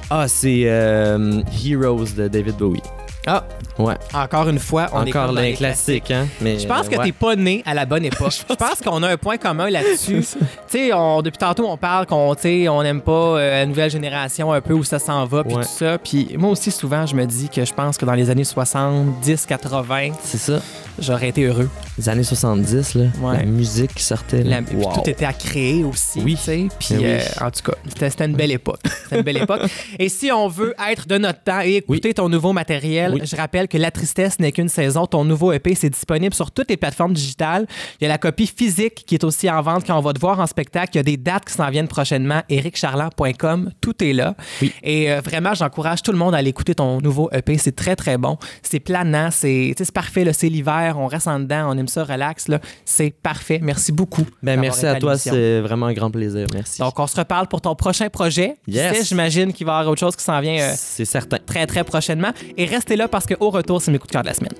Ah, 0.09 0.27
c'est 0.29 0.63
euh, 0.67 1.43
Heroes 1.63 2.07
de 2.17 2.29
David 2.29 2.57
Bowie. 2.57 2.81
Ah, 3.27 3.45
Ouais. 3.79 3.95
encore 4.15 4.49
une 4.49 4.59
fois, 4.59 4.89
on 4.93 5.05
est 5.05 5.11
Encore 5.11 5.27
comme 5.27 5.35
dans 5.37 5.43
les 5.43 5.55
classiques, 5.55 6.11
hein? 6.11 6.27
Mais, 6.41 6.59
Je 6.59 6.67
pense 6.67 6.89
que 6.89 6.95
euh, 6.95 6.99
ouais. 6.99 7.05
t'es 7.07 7.13
pas 7.13 7.37
né 7.37 7.63
à 7.67 7.75
la 7.75 7.85
bonne 7.87 8.05
époque. 8.05 8.33
je 8.49 8.55
pense 8.55 8.81
qu'on 8.85 9.03
a 9.03 9.09
un 9.09 9.17
point 9.17 9.37
commun 9.37 9.69
là-dessus. 9.71 10.25
tu 10.71 10.79
depuis 10.89 11.39
tantôt, 11.39 11.67
on 11.69 11.77
parle 11.77 12.07
qu'on 12.07 12.35
on 12.69 12.83
n'aime 12.83 13.01
pas 13.01 13.13
euh, 13.13 13.51
la 13.51 13.67
nouvelle 13.67 13.91
génération 13.91 14.53
un 14.53 14.61
peu 14.61 14.75
où 14.75 14.85
ça 14.85 14.99
s'en 14.99 15.25
va, 15.27 15.45
puis 15.45 15.55
Ouais. 15.57 15.63
tout 15.63 15.69
ça. 15.69 15.99
Puis 15.99 16.35
moi 16.39 16.51
aussi, 16.51 16.71
souvent, 16.71 17.07
je 17.07 17.15
me 17.15 17.25
dis 17.27 17.49
que 17.49 17.65
je 17.65 17.73
pense 17.73 17.97
que 17.97 18.05
dans 18.05 18.15
les 18.15 18.31
années 18.31 18.45
70, 18.45 19.47
80, 19.47 20.11
C'est 20.23 20.39
ça. 20.39 20.61
j'aurais 20.99 21.29
été 21.29 21.45
heureux. 21.45 21.69
Les 21.99 22.09
années 22.09 22.25
70, 22.25 22.95
là. 22.95 23.05
Ouais. 23.21 23.39
La 23.39 23.45
musique 23.45 23.95
qui 23.95 24.03
sortait. 24.03 24.43
Là. 24.43 24.61
Wow. 24.75 24.93
Tout 24.95 25.11
était 25.11 25.25
à 25.25 25.33
créer 25.33 25.83
aussi. 25.85 26.21
Oui. 26.25 26.37
Puis 26.47 26.69
oui. 26.93 27.03
euh, 27.05 27.21
en 27.41 27.51
tout 27.51 27.63
cas, 27.71 27.77
c'était 28.09 28.25
une 28.27 28.35
belle 28.37 28.53
époque. 28.53 28.81
C'était 29.05 29.17
une 29.17 29.23
belle 29.23 29.39
époque. 29.39 29.63
Et 29.99 30.09
si 30.09 30.31
on 30.31 30.49
veut 30.49 30.75
être 30.91 31.07
de 31.09 31.19
notre 31.19 31.43
temps 31.43 31.61
et 31.61 31.77
écouter 31.77 32.13
ton 32.15 32.29
nouveau 32.29 32.53
matériel, 32.53 33.13
Oui. 33.15 33.21
je 33.25 33.37
rappelle 33.37 33.66
que 33.67 33.79
La 33.79 33.91
Tristesse 33.91 34.39
n'est 34.39 34.53
qu'une 34.53 34.69
saison. 34.69 35.07
Ton 35.07 35.25
nouveau 35.25 35.53
EP, 35.53 35.75
c'est 35.75 35.91
disponible 35.91 36.35
sur 36.35 36.51
toutes 36.51 36.71
les 36.71 36.77
plateformes 36.77 37.13
digitales. 37.13 37.67
Il 38.01 38.05
y 38.05 38.07
a 38.07 38.09
la 38.09 38.19
copie 38.19 38.47
physique 38.47 39.05
qui 39.07 39.15
est 39.15 39.25
aussi 39.25 39.51
en 39.51 39.61
vente 39.63 39.87
quand 39.87 39.97
on 39.97 40.03
va 40.03 40.13
te 40.13 40.21
voir 40.21 40.41
en 40.41 40.47
spectacle. 40.47 40.91
Il 40.95 40.97
y 40.97 41.01
a 41.01 41.05
des 41.05 41.17
dates 41.17 41.45
qui 41.47 41.55
s'en 41.55 41.69
viennent 41.71 41.89
prochainement. 41.89 42.43
ericharland.com, 42.49 43.71
tout 43.81 44.03
est 44.03 44.13
là. 44.13 44.35
Oui. 44.63 44.73
Et 44.83 45.13
euh, 45.13 45.21
vraiment, 45.21 45.55
j'encourage 45.55 46.03
tout 46.03 46.13
le 46.13 46.19
monde 46.19 46.35
à 46.35 46.39
aller 46.39 46.51
écouter 46.51 46.75
ton 46.75 47.01
nouveau 47.01 47.29
EP. 47.33 47.59
C'est 47.59 47.77
très, 47.77 47.97
très 47.97 48.19
bon. 48.19 48.39
C'est 48.63 48.81
planant. 48.81 49.31
C'est 49.31 49.75
parfait. 49.93 50.31
C'est 50.33 50.49
l'hiver. 50.49 50.97
On 50.99 51.07
reste 51.07 51.29
en 51.29 51.41
dedans. 51.41 51.71
On 51.71 51.79
aime 51.79 51.89
ça 51.89 52.05
relax. 52.05 52.47
C'est 52.85 53.11
parfait. 53.11 53.61
Merci 53.63 53.93
beaucoup. 53.93 54.27
Ben, 54.43 54.61
merci 54.61 54.87
à 54.87 54.97
toi, 54.97 55.17
c'est 55.17 55.61
vraiment 55.61 55.87
un 55.87 55.93
grand 55.93 56.11
plaisir. 56.11 56.47
Merci. 56.53 56.81
Donc, 56.81 56.99
on 56.99 57.07
se 57.07 57.17
reparle 57.17 57.49
pour 57.49 57.61
ton 57.61 57.75
prochain 57.75 58.09
projet. 58.09 58.57
Yes. 58.67 59.09
J'imagine 59.09 59.53
qu'il 59.53 59.67
va 59.67 59.73
y 59.73 59.77
avoir 59.77 59.93
autre 59.93 60.01
chose 60.01 60.17
qui 60.17 60.25
s'en 60.25 60.41
vient 60.41 60.57
euh, 60.59 60.73
c'est 60.77 61.05
certain. 61.05 61.39
très, 61.45 61.67
très 61.67 61.85
prochainement. 61.85 62.31
Et 62.57 62.65
restez 62.65 62.97
là 62.97 63.09
parce 63.09 63.27
qu'au 63.27 63.51
retour, 63.57 63.83
c'est 63.83 63.91
mes 63.91 63.99
coups 63.99 64.09
de 64.09 64.13
cœur 64.13 64.23
de 64.23 64.29
la 64.29 64.35
semaine. 64.35 64.53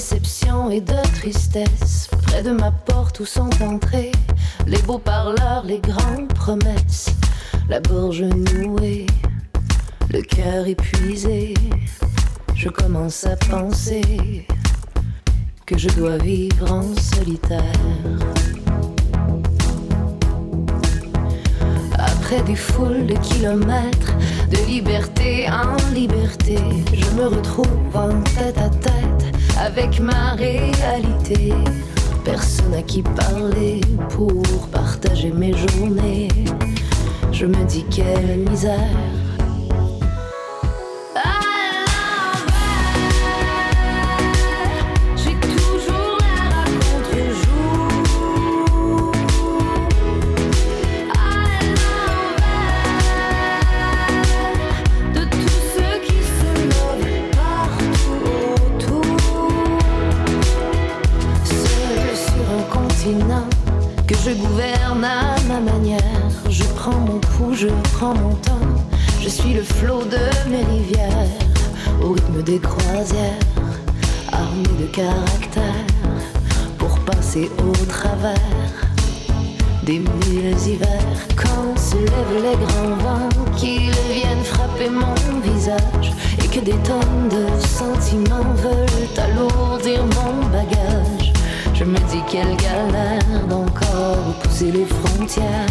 Déception 0.00 0.70
et 0.70 0.80
de 0.80 0.96
tristesse. 1.16 2.08
Près 2.22 2.42
de 2.42 2.52
ma 2.52 2.70
porte 2.70 3.20
où 3.20 3.26
sont 3.26 3.50
entrés 3.62 4.12
les 4.66 4.80
beaux 4.80 4.98
parleurs, 4.98 5.62
les 5.62 5.78
grandes 5.78 6.32
promesses. 6.32 7.10
La 7.68 7.80
gorge 7.80 8.22
nouée, 8.22 9.06
le 10.10 10.22
cœur 10.22 10.66
épuisé. 10.66 11.52
Je 12.54 12.70
commence 12.70 13.26
à 13.26 13.36
penser 13.36 14.46
que 15.66 15.76
je 15.76 15.90
dois 15.90 16.16
vivre 16.16 16.72
en 16.72 16.94
solitaire. 16.96 17.60
Après 21.98 22.42
des 22.44 22.56
foules 22.56 23.04
de 23.04 23.16
kilomètres, 23.18 24.14
de 24.50 24.66
liberté 24.66 25.46
en 25.50 25.76
liberté, 25.92 26.56
je 26.90 27.10
me 27.20 27.26
retrouve 27.26 27.94
en 27.94 28.22
tête 28.22 28.56
à 28.56 28.70
tête 28.70 29.19
avec 29.60 30.00
ma 30.00 30.32
réalité. 30.32 31.52
Personne 32.24 32.74
à 32.74 32.82
qui 32.82 33.02
parler 33.02 33.80
pour 34.10 34.42
partager 34.72 35.30
mes 35.30 35.52
journées. 35.52 36.28
Je 37.32 37.46
me 37.46 37.64
dis 37.64 37.84
quelle 37.90 38.48
misère. 38.48 39.19
Mon. 68.00 68.60
Je 69.22 69.28
suis 69.28 69.54
le 69.54 69.62
flot 69.62 70.04
de 70.04 70.50
mes 70.50 70.64
rivières 70.64 71.28
au 72.02 72.12
rythme 72.12 72.42
des 72.42 72.58
croisières, 72.58 73.46
armé 74.32 74.68
de 74.80 74.86
caractère 74.86 75.86
pour 76.78 76.98
passer 77.00 77.50
au 77.58 77.84
travers 77.86 78.34
des 79.84 79.98
mille 79.98 80.56
hivers. 80.66 81.18
Quand 81.36 81.78
se 81.78 81.96
lèvent 81.96 82.42
les 82.42 82.56
grands 82.64 82.96
vents, 83.04 83.52
qu'ils 83.56 83.90
viennent 84.12 84.44
frapper 84.44 84.88
mon 84.88 85.14
que 86.50 86.60
des 86.60 86.76
tonnes 86.82 87.28
de 87.28 87.46
sentiments 87.64 88.54
veulent 88.56 89.18
alourdir 89.18 90.04
mon 90.04 90.48
bagage. 90.48 91.19
Je 91.80 91.86
me 91.86 91.96
dis 91.96 92.20
quelle 92.30 92.56
galère 92.56 93.46
d'encore 93.48 94.34
pousser 94.42 94.70
les 94.70 94.84
frontières. 94.84 95.66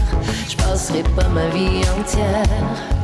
Je 0.49 0.57
passerai 0.57 1.03
pas 1.15 1.27
ma 1.29 1.47
vie 1.49 1.81
entière. 1.99 2.98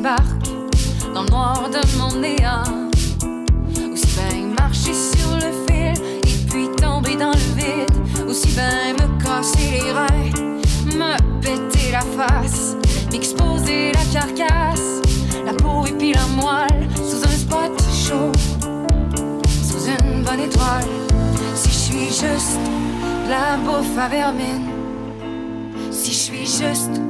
Débarque 0.00 0.48
dans 1.14 1.24
le 1.24 1.28
noir 1.28 1.68
de 1.68 1.98
mon 1.98 2.20
néant. 2.20 2.88
Aussi 3.92 4.06
bien 4.16 4.46
marcher 4.58 4.94
sur 4.94 5.36
le 5.36 5.52
fil 5.66 6.02
et 6.24 6.46
puis 6.48 6.68
tomber 6.76 7.16
dans 7.16 7.32
le 7.32 7.54
vide. 7.54 8.26
Aussi 8.26 8.48
bien 8.48 8.94
me 8.94 9.22
casser 9.22 9.58
les 9.72 9.92
reins, 9.92 10.32
me 10.86 11.40
péter 11.42 11.92
la 11.92 12.00
face, 12.00 12.76
m'exposer 13.12 13.92
la 13.92 14.20
carcasse, 14.20 15.02
la 15.44 15.52
peau 15.52 15.84
et 15.86 15.92
puis 15.92 16.14
la 16.14 16.26
moelle 16.28 16.88
sous 16.96 17.22
un 17.22 17.36
spot 17.42 17.82
chaud, 17.92 18.32
sous 19.62 19.84
une 19.86 20.22
bonne 20.22 20.40
étoile. 20.40 20.88
Si 21.54 21.68
je 21.68 21.74
suis 21.74 22.06
juste 22.06 22.60
la 23.28 23.58
bouffe 23.58 23.98
à 23.98 24.08
vermine, 24.08 24.70
si 25.90 26.12
je 26.12 26.18
suis 26.18 26.46
juste 26.46 27.00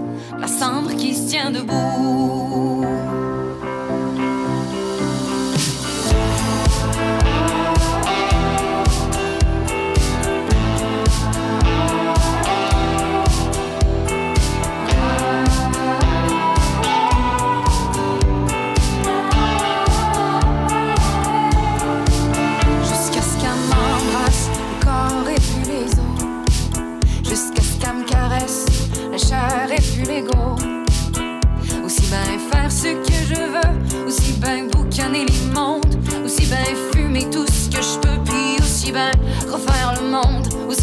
la 0.40 0.46
cendre 0.46 0.96
qui 0.96 1.14
se 1.14 1.28
tient 1.28 1.50
debout. 1.50 3.19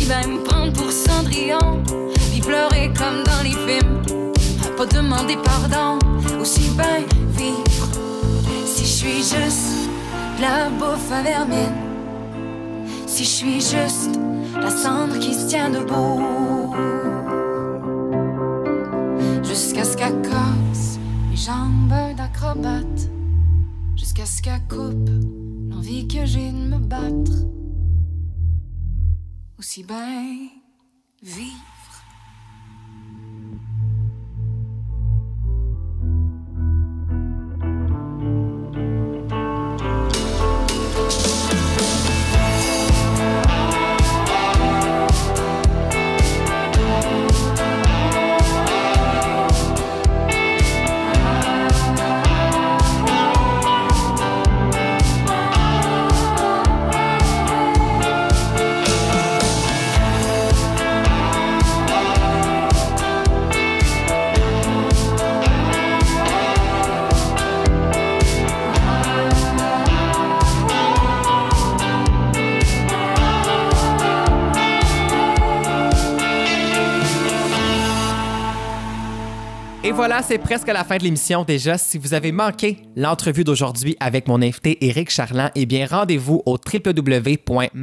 Bien 0.07 0.27
me 0.27 0.43
prendre 0.43 0.71
pour 0.73 0.91
Cendrillon. 0.91 1.83
Puis 2.31 2.41
pleurer 2.41 2.91
comme 2.95 3.23
dans 3.23 3.43
les 3.43 3.51
films. 3.51 4.01
Pas 4.77 4.85
demander 4.85 5.37
pardon 5.43 5.99
Aussi 6.39 6.69
bien 6.71 7.03
vivre. 7.29 7.89
Si 8.65 8.83
je 8.83 8.89
suis 8.89 9.17
juste 9.17 9.89
la 10.39 10.69
bouffe 10.69 11.11
à 11.11 11.21
vermine. 11.21 11.75
Si 13.05 13.23
je 13.23 13.29
suis 13.29 13.61
juste 13.61 14.19
la 14.61 14.69
cendre 14.69 15.19
qui 15.19 15.33
se 15.33 15.47
tient 15.47 15.69
debout. 15.69 16.73
Jusqu'à 19.43 19.83
ce 19.83 19.97
qu'elle 19.97 20.21
casse 20.21 20.99
mes 21.29 21.35
jambes 21.35 22.15
d'acrobate. 22.15 23.09
Jusqu'à 23.95 24.25
ce 24.25 24.41
qu'elle 24.41 24.61
coupe 24.69 25.09
l'envie 25.69 26.07
que 26.07 26.25
j'ai 26.25 26.51
de 26.51 26.75
me 26.75 26.77
battre 26.77 27.56
Aussi 29.59 29.83
bien 29.83 30.49
vivre 31.23 31.66
voilà, 79.97 80.21
c'est 80.21 80.37
presque 80.37 80.67
la 80.67 80.83
fin 80.83 80.97
de 80.97 81.03
l'émission 81.03 81.43
déjà. 81.43 81.75
Si 81.79 81.97
vous 81.97 82.13
avez 82.13 82.31
manqué 82.31 82.77
l'entrevue 82.95 83.43
d'aujourd'hui 83.43 83.97
avec 83.99 84.27
mon 84.27 84.43
invité 84.43 84.85
Éric 84.85 85.09
Charland, 85.09 85.49
eh 85.55 85.65
bien 85.65 85.87
rendez-vous 85.87 86.43
au 86.45 86.55
www.mattv.ca. 86.71 87.73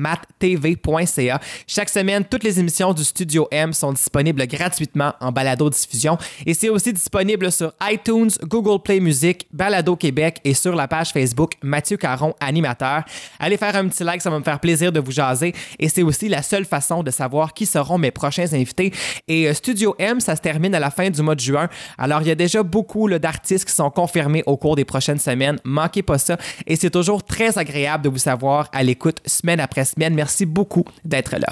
Chaque 1.67 1.89
semaine, 1.89 2.25
toutes 2.25 2.45
les 2.45 2.61
émissions 2.61 2.95
du 2.95 3.03
Studio 3.03 3.49
M 3.51 3.73
sont 3.73 3.93
disponibles 3.93 4.47
gratuitement 4.47 5.13
en 5.21 5.33
balado-diffusion 5.33 6.17
et 6.47 6.55
c'est 6.55 6.69
aussi 6.69 6.93
disponible 6.93 7.51
sur 7.51 7.73
iTunes, 7.83 8.31
Google 8.45 8.81
Play 8.81 9.01
Music, 9.01 9.49
Balado 9.53 9.97
Québec 9.97 10.41
et 10.45 10.55
sur 10.55 10.77
la 10.77 10.87
page 10.87 11.11
Facebook 11.11 11.55
Mathieu 11.63 11.97
Caron, 11.97 12.35
animateur. 12.39 13.03
Allez 13.41 13.57
faire 13.57 13.75
un 13.75 13.89
petit 13.89 14.05
like, 14.05 14.23
ça 14.23 14.31
va 14.31 14.39
me 14.39 14.45
faire 14.45 14.61
plaisir 14.61 14.93
de 14.93 15.01
vous 15.01 15.11
jaser 15.11 15.53
et 15.81 15.89
c'est 15.89 16.05
aussi 16.05 16.29
la 16.29 16.43
seule 16.43 16.65
façon 16.65 17.03
de 17.03 17.11
savoir 17.11 17.53
qui 17.55 17.67
seront 17.67 17.99
mes 17.99 18.13
prochains 18.13 18.53
invités. 18.53 18.93
Et 19.27 19.49
euh, 19.49 19.55
Studio 19.55 19.97
M, 19.99 20.21
ça 20.21 20.37
se 20.37 20.43
termine 20.43 20.77
à 20.77 20.81
la 20.81 20.93
fin 20.93 21.11
du 21.11 21.21
mois 21.21 21.35
de 21.35 21.41
juin. 21.41 21.69
Alors, 22.05 22.21
il 22.21 22.29
y 22.29 22.31
a 22.31 22.35
déjà 22.35 22.63
beaucoup 22.63 23.09
d'artistes 23.09 23.65
qui 23.65 23.75
sont 23.75 23.89
confirmés 23.89 24.43
au 24.45 24.59
cours 24.59 24.77
des 24.77 24.85
prochaines 24.85 25.19
semaines. 25.19 25.59
Manquez 25.65 26.03
pas 26.03 26.19
ça. 26.19 26.37
Et 26.67 26.77
c'est 26.77 26.91
toujours 26.91 27.25
très 27.25 27.57
agréable 27.57 28.05
de 28.05 28.11
vous 28.11 28.19
savoir 28.19 28.69
à 28.75 28.83
l'écoute 28.83 29.21
semaine 29.25 29.59
après 29.59 29.87
semaine. 29.87 30.13
Merci 30.15 30.45
beaucoup 30.45 30.85
d'être 31.07 31.39
là. 31.39 31.49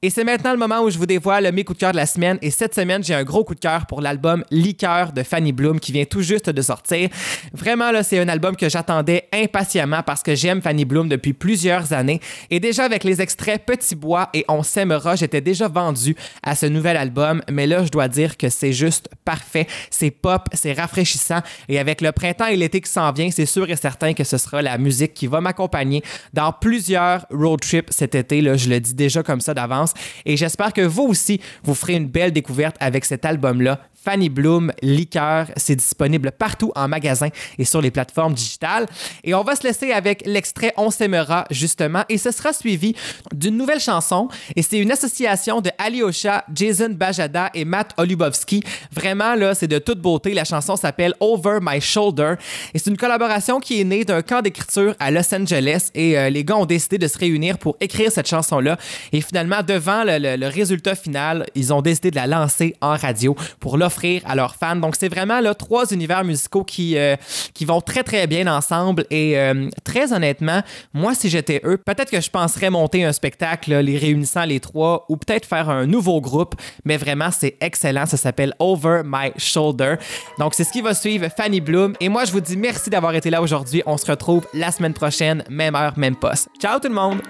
Et 0.00 0.10
c'est 0.10 0.22
maintenant 0.22 0.52
le 0.52 0.58
moment 0.58 0.82
où 0.82 0.90
je 0.90 0.96
vous 0.96 1.06
dévoile 1.06 1.50
mes 1.52 1.64
coups 1.64 1.76
de 1.76 1.80
cœur 1.80 1.90
de 1.90 1.96
la 1.96 2.06
semaine. 2.06 2.38
Et 2.40 2.52
cette 2.52 2.72
semaine, 2.72 3.02
j'ai 3.02 3.14
un 3.14 3.24
gros 3.24 3.42
coup 3.42 3.56
de 3.56 3.58
cœur 3.58 3.84
pour 3.86 4.00
l'album 4.00 4.44
Liqueur 4.52 5.10
de 5.12 5.24
Fanny 5.24 5.50
Bloom 5.50 5.80
qui 5.80 5.90
vient 5.90 6.04
tout 6.04 6.22
juste 6.22 6.50
de 6.50 6.62
sortir. 6.62 7.08
Vraiment, 7.52 7.90
là, 7.90 8.04
c'est 8.04 8.20
un 8.20 8.28
album 8.28 8.54
que 8.54 8.68
j'attendais 8.68 9.28
impatiemment 9.32 10.04
parce 10.04 10.22
que 10.22 10.36
j'aime 10.36 10.62
Fanny 10.62 10.84
Bloom 10.84 11.08
depuis 11.08 11.32
plusieurs 11.32 11.92
années. 11.92 12.20
Et 12.48 12.60
déjà 12.60 12.84
avec 12.84 13.02
les 13.02 13.20
extraits 13.20 13.66
Petit 13.66 13.96
Bois 13.96 14.28
et 14.34 14.44
On 14.46 14.62
s'aimera, 14.62 15.16
j'étais 15.16 15.40
déjà 15.40 15.66
vendu 15.66 16.14
à 16.44 16.54
ce 16.54 16.66
nouvel 16.66 16.96
album. 16.96 17.42
Mais 17.50 17.66
là, 17.66 17.84
je 17.84 17.90
dois 17.90 18.06
dire 18.06 18.36
que 18.36 18.50
c'est 18.50 18.72
juste 18.72 19.08
parfait. 19.24 19.66
C'est 19.90 20.12
pop, 20.12 20.48
c'est 20.52 20.74
rafraîchissant. 20.74 21.40
Et 21.68 21.80
avec 21.80 22.02
le 22.02 22.12
printemps 22.12 22.46
et 22.46 22.54
l'été 22.54 22.80
qui 22.80 22.88
s'en 22.92 23.10
vient, 23.10 23.32
c'est 23.32 23.46
sûr 23.46 23.68
et 23.68 23.74
certain 23.74 24.14
que 24.14 24.22
ce 24.22 24.38
sera 24.38 24.62
la 24.62 24.78
musique 24.78 25.12
qui 25.12 25.26
va 25.26 25.40
m'accompagner 25.40 26.04
dans 26.34 26.52
plusieurs 26.52 27.26
road 27.32 27.58
trips 27.60 27.90
cet 27.90 28.14
été. 28.14 28.40
Là, 28.42 28.56
je 28.56 28.70
le 28.70 28.78
dis 28.78 28.94
déjà 28.94 29.24
comme 29.24 29.40
ça 29.40 29.54
d'avance. 29.54 29.87
Et 30.24 30.36
j'espère 30.36 30.72
que 30.72 30.82
vous 30.82 31.04
aussi, 31.04 31.40
vous 31.64 31.74
ferez 31.74 31.94
une 31.94 32.06
belle 32.06 32.32
découverte 32.32 32.76
avec 32.80 33.04
cet 33.04 33.24
album-là. 33.24 33.80
Fanny 34.08 34.30
Bloom, 34.30 34.72
Liqueur, 34.80 35.48
c'est 35.58 35.76
disponible 35.76 36.32
partout 36.32 36.72
en 36.74 36.88
magasin 36.88 37.28
et 37.58 37.66
sur 37.66 37.82
les 37.82 37.90
plateformes 37.90 38.32
digitales. 38.32 38.86
Et 39.22 39.34
on 39.34 39.42
va 39.44 39.54
se 39.54 39.64
laisser 39.64 39.92
avec 39.92 40.22
l'extrait 40.24 40.72
On 40.78 40.90
s'aimera, 40.90 41.44
justement, 41.50 42.04
et 42.08 42.16
ce 42.16 42.30
sera 42.30 42.54
suivi 42.54 42.94
d'une 43.34 43.58
nouvelle 43.58 43.80
chanson. 43.80 44.30
Et 44.56 44.62
c'est 44.62 44.78
une 44.78 44.90
association 44.92 45.60
de 45.60 45.70
Alyosha, 45.76 46.46
Jason 46.54 46.88
Bajada 46.88 47.50
et 47.52 47.66
Matt 47.66 47.92
Olubowski. 47.98 48.62
Vraiment, 48.92 49.34
là, 49.34 49.54
c'est 49.54 49.68
de 49.68 49.78
toute 49.78 50.00
beauté. 50.00 50.32
La 50.32 50.44
chanson 50.44 50.76
s'appelle 50.76 51.12
Over 51.20 51.58
My 51.60 51.78
Shoulder. 51.78 52.36
Et 52.72 52.78
c'est 52.78 52.88
une 52.88 52.96
collaboration 52.96 53.60
qui 53.60 53.78
est 53.78 53.84
née 53.84 54.06
d'un 54.06 54.22
camp 54.22 54.40
d'écriture 54.40 54.94
à 55.00 55.10
Los 55.10 55.34
Angeles. 55.34 55.90
Et 55.94 56.18
euh, 56.18 56.30
les 56.30 56.44
gars 56.44 56.56
ont 56.56 56.64
décidé 56.64 56.96
de 56.96 57.06
se 57.08 57.18
réunir 57.18 57.58
pour 57.58 57.76
écrire 57.78 58.10
cette 58.10 58.28
chanson-là. 58.28 58.78
Et 59.12 59.20
finalement, 59.20 59.62
devant 59.62 60.02
le- 60.04 60.36
le 60.36 60.46
résultat 60.46 60.94
final, 60.94 61.44
ils 61.54 61.74
ont 61.74 61.82
décidé 61.82 62.10
de 62.10 62.16
la 62.16 62.26
lancer 62.26 62.74
en 62.80 62.96
radio 62.96 63.36
pour 63.60 63.76
l'offrir 63.76 63.97
à 64.24 64.34
leurs 64.34 64.54
fans. 64.54 64.76
Donc, 64.76 64.96
c'est 64.96 65.08
vraiment 65.08 65.40
là, 65.40 65.54
trois 65.54 65.90
univers 65.92 66.24
musicaux 66.24 66.64
qui, 66.64 66.96
euh, 66.96 67.16
qui 67.54 67.64
vont 67.64 67.80
très, 67.80 68.02
très 68.02 68.26
bien 68.26 68.46
ensemble. 68.46 69.04
Et 69.10 69.38
euh, 69.38 69.68
très 69.84 70.12
honnêtement, 70.12 70.62
moi, 70.92 71.14
si 71.14 71.28
j'étais 71.28 71.60
eux, 71.64 71.76
peut-être 71.76 72.10
que 72.10 72.20
je 72.20 72.30
penserais 72.30 72.70
monter 72.70 73.04
un 73.04 73.12
spectacle, 73.12 73.74
les 73.78 73.98
réunissant 73.98 74.44
les 74.44 74.60
trois, 74.60 75.04
ou 75.08 75.16
peut-être 75.16 75.46
faire 75.46 75.68
un 75.68 75.86
nouveau 75.86 76.20
groupe. 76.20 76.54
Mais 76.84 76.96
vraiment, 76.96 77.30
c'est 77.30 77.56
excellent. 77.60 78.06
Ça 78.06 78.16
s'appelle 78.16 78.54
Over 78.58 79.02
My 79.04 79.32
Shoulder. 79.36 79.96
Donc, 80.38 80.54
c'est 80.54 80.64
ce 80.64 80.72
qui 80.72 80.80
va 80.80 80.94
suivre 80.94 81.28
Fanny 81.34 81.60
Bloom. 81.60 81.94
Et 82.00 82.08
moi, 82.08 82.24
je 82.24 82.32
vous 82.32 82.40
dis 82.40 82.56
merci 82.56 82.90
d'avoir 82.90 83.14
été 83.14 83.30
là 83.30 83.42
aujourd'hui. 83.42 83.82
On 83.86 83.96
se 83.96 84.06
retrouve 84.06 84.46
la 84.54 84.72
semaine 84.72 84.94
prochaine, 84.94 85.44
même 85.48 85.74
heure, 85.74 85.98
même 85.98 86.16
poste. 86.16 86.48
Ciao 86.60 86.78
tout 86.78 86.88
le 86.88 86.94
monde! 86.94 87.20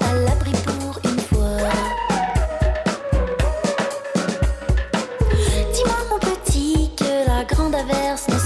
À 0.00 0.12
l'abri 0.12 0.52
pour 0.64 1.00
une 1.04 1.20
fois. 1.20 1.70
Dis-moi 5.72 5.96
mon 6.10 6.18
petit 6.18 6.90
que 6.96 7.26
la 7.26 7.44
grande 7.44 7.74
averse 7.74 8.28
ne 8.28 8.38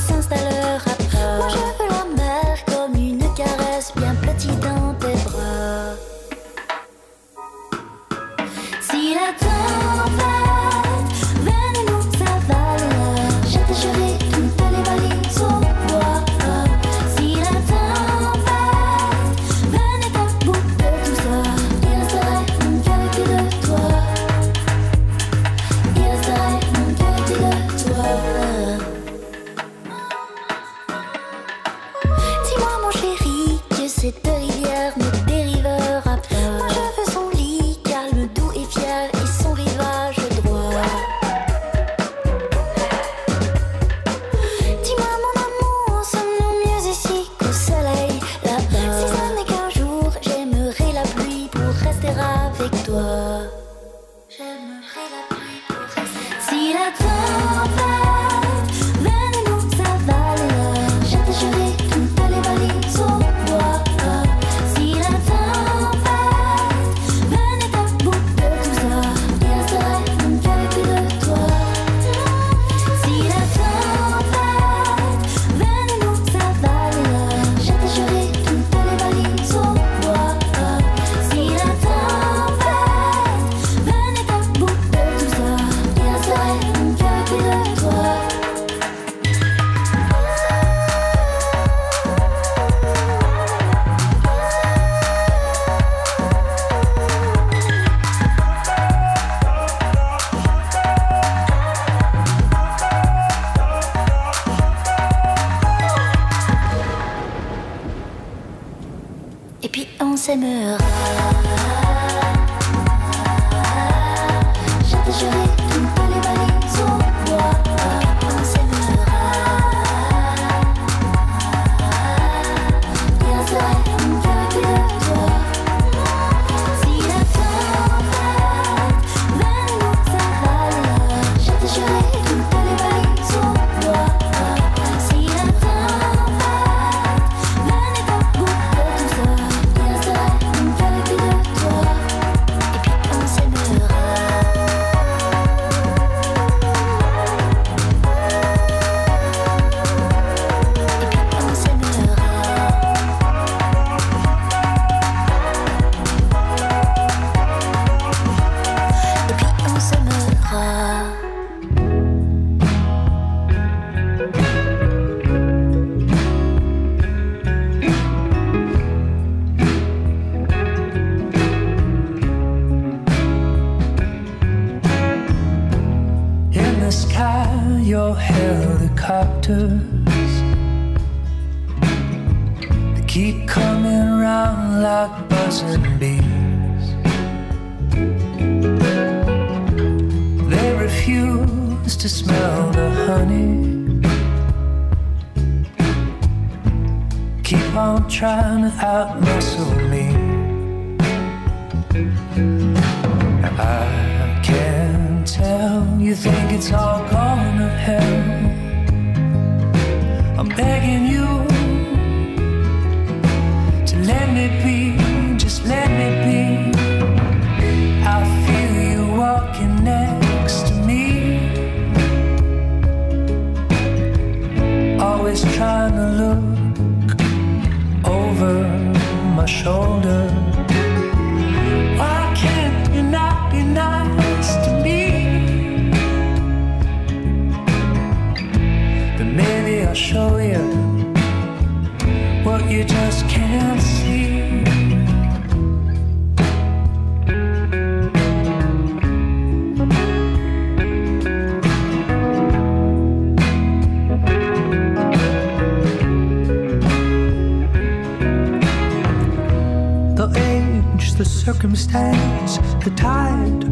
circumstance, 261.52 262.56
the 262.82 262.90
tide 262.96 263.64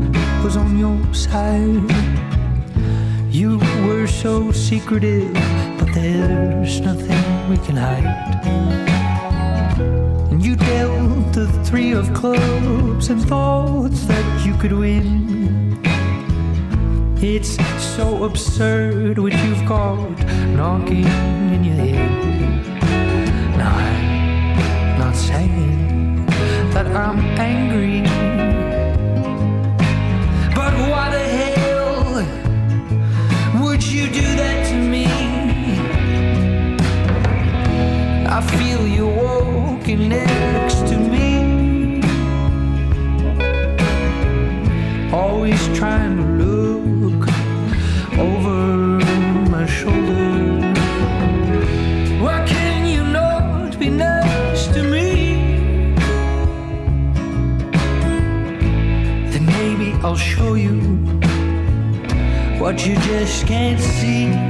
was 0.45 0.55
on 0.57 0.79
your 0.79 1.15
side. 1.15 1.91
You 3.31 3.59
were 3.87 4.07
so 4.07 4.53
secretive, 4.53 5.33
but 5.79 5.89
there's 5.95 6.81
nothing 6.81 7.49
we 7.49 7.57
can 7.67 7.77
hide. 7.77 8.45
And 10.31 10.45
you 10.45 10.57
dealt 10.57 11.33
the 11.33 11.47
three 11.65 11.93
of 11.93 12.13
clubs 12.13 13.09
and 13.09 13.21
thoughts 13.27 14.05
that 14.05 14.47
you 14.47 14.55
could 14.59 14.73
win. 14.73 15.81
It's 17.23 17.57
so 17.97 18.25
absurd 18.25 19.19
what 19.19 19.33
you've 19.33 19.65
got 19.67 20.19
knocking 20.55 21.07
in 21.55 21.65
your 21.65 21.77
head. 21.77 22.11
Now 23.57 23.75
I'm 23.75 24.99
not 24.99 25.17
saying 25.17 25.90
that 26.83 26.97
I'm 26.97 27.19
angry. 27.39 28.01
But 30.55 30.73
why 30.89 31.11
the 31.17 31.27
hell 31.39 32.25
would 33.63 33.83
you 33.87 34.07
do 34.07 34.23
that 34.41 34.67
to 34.69 34.77
me? 34.93 35.07
I 38.27 38.41
feel 38.57 38.87
you 38.87 39.07
walking 39.09 40.09
next 40.09 40.79
to 40.91 40.97
me. 40.97 42.01
Always 45.13 45.61
trying 45.77 46.17
to 46.17 46.23
lose. 46.23 46.60
I'll 60.11 60.17
show 60.17 60.55
you 60.55 60.81
what 62.59 62.85
you 62.85 62.97
just 62.97 63.47
can't 63.47 63.79
see. 63.79 64.50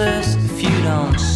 useless 0.00 0.34
if 0.36 0.62
you 0.62 0.82
don't 0.82 1.29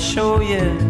show 0.00 0.40
you. 0.40 0.89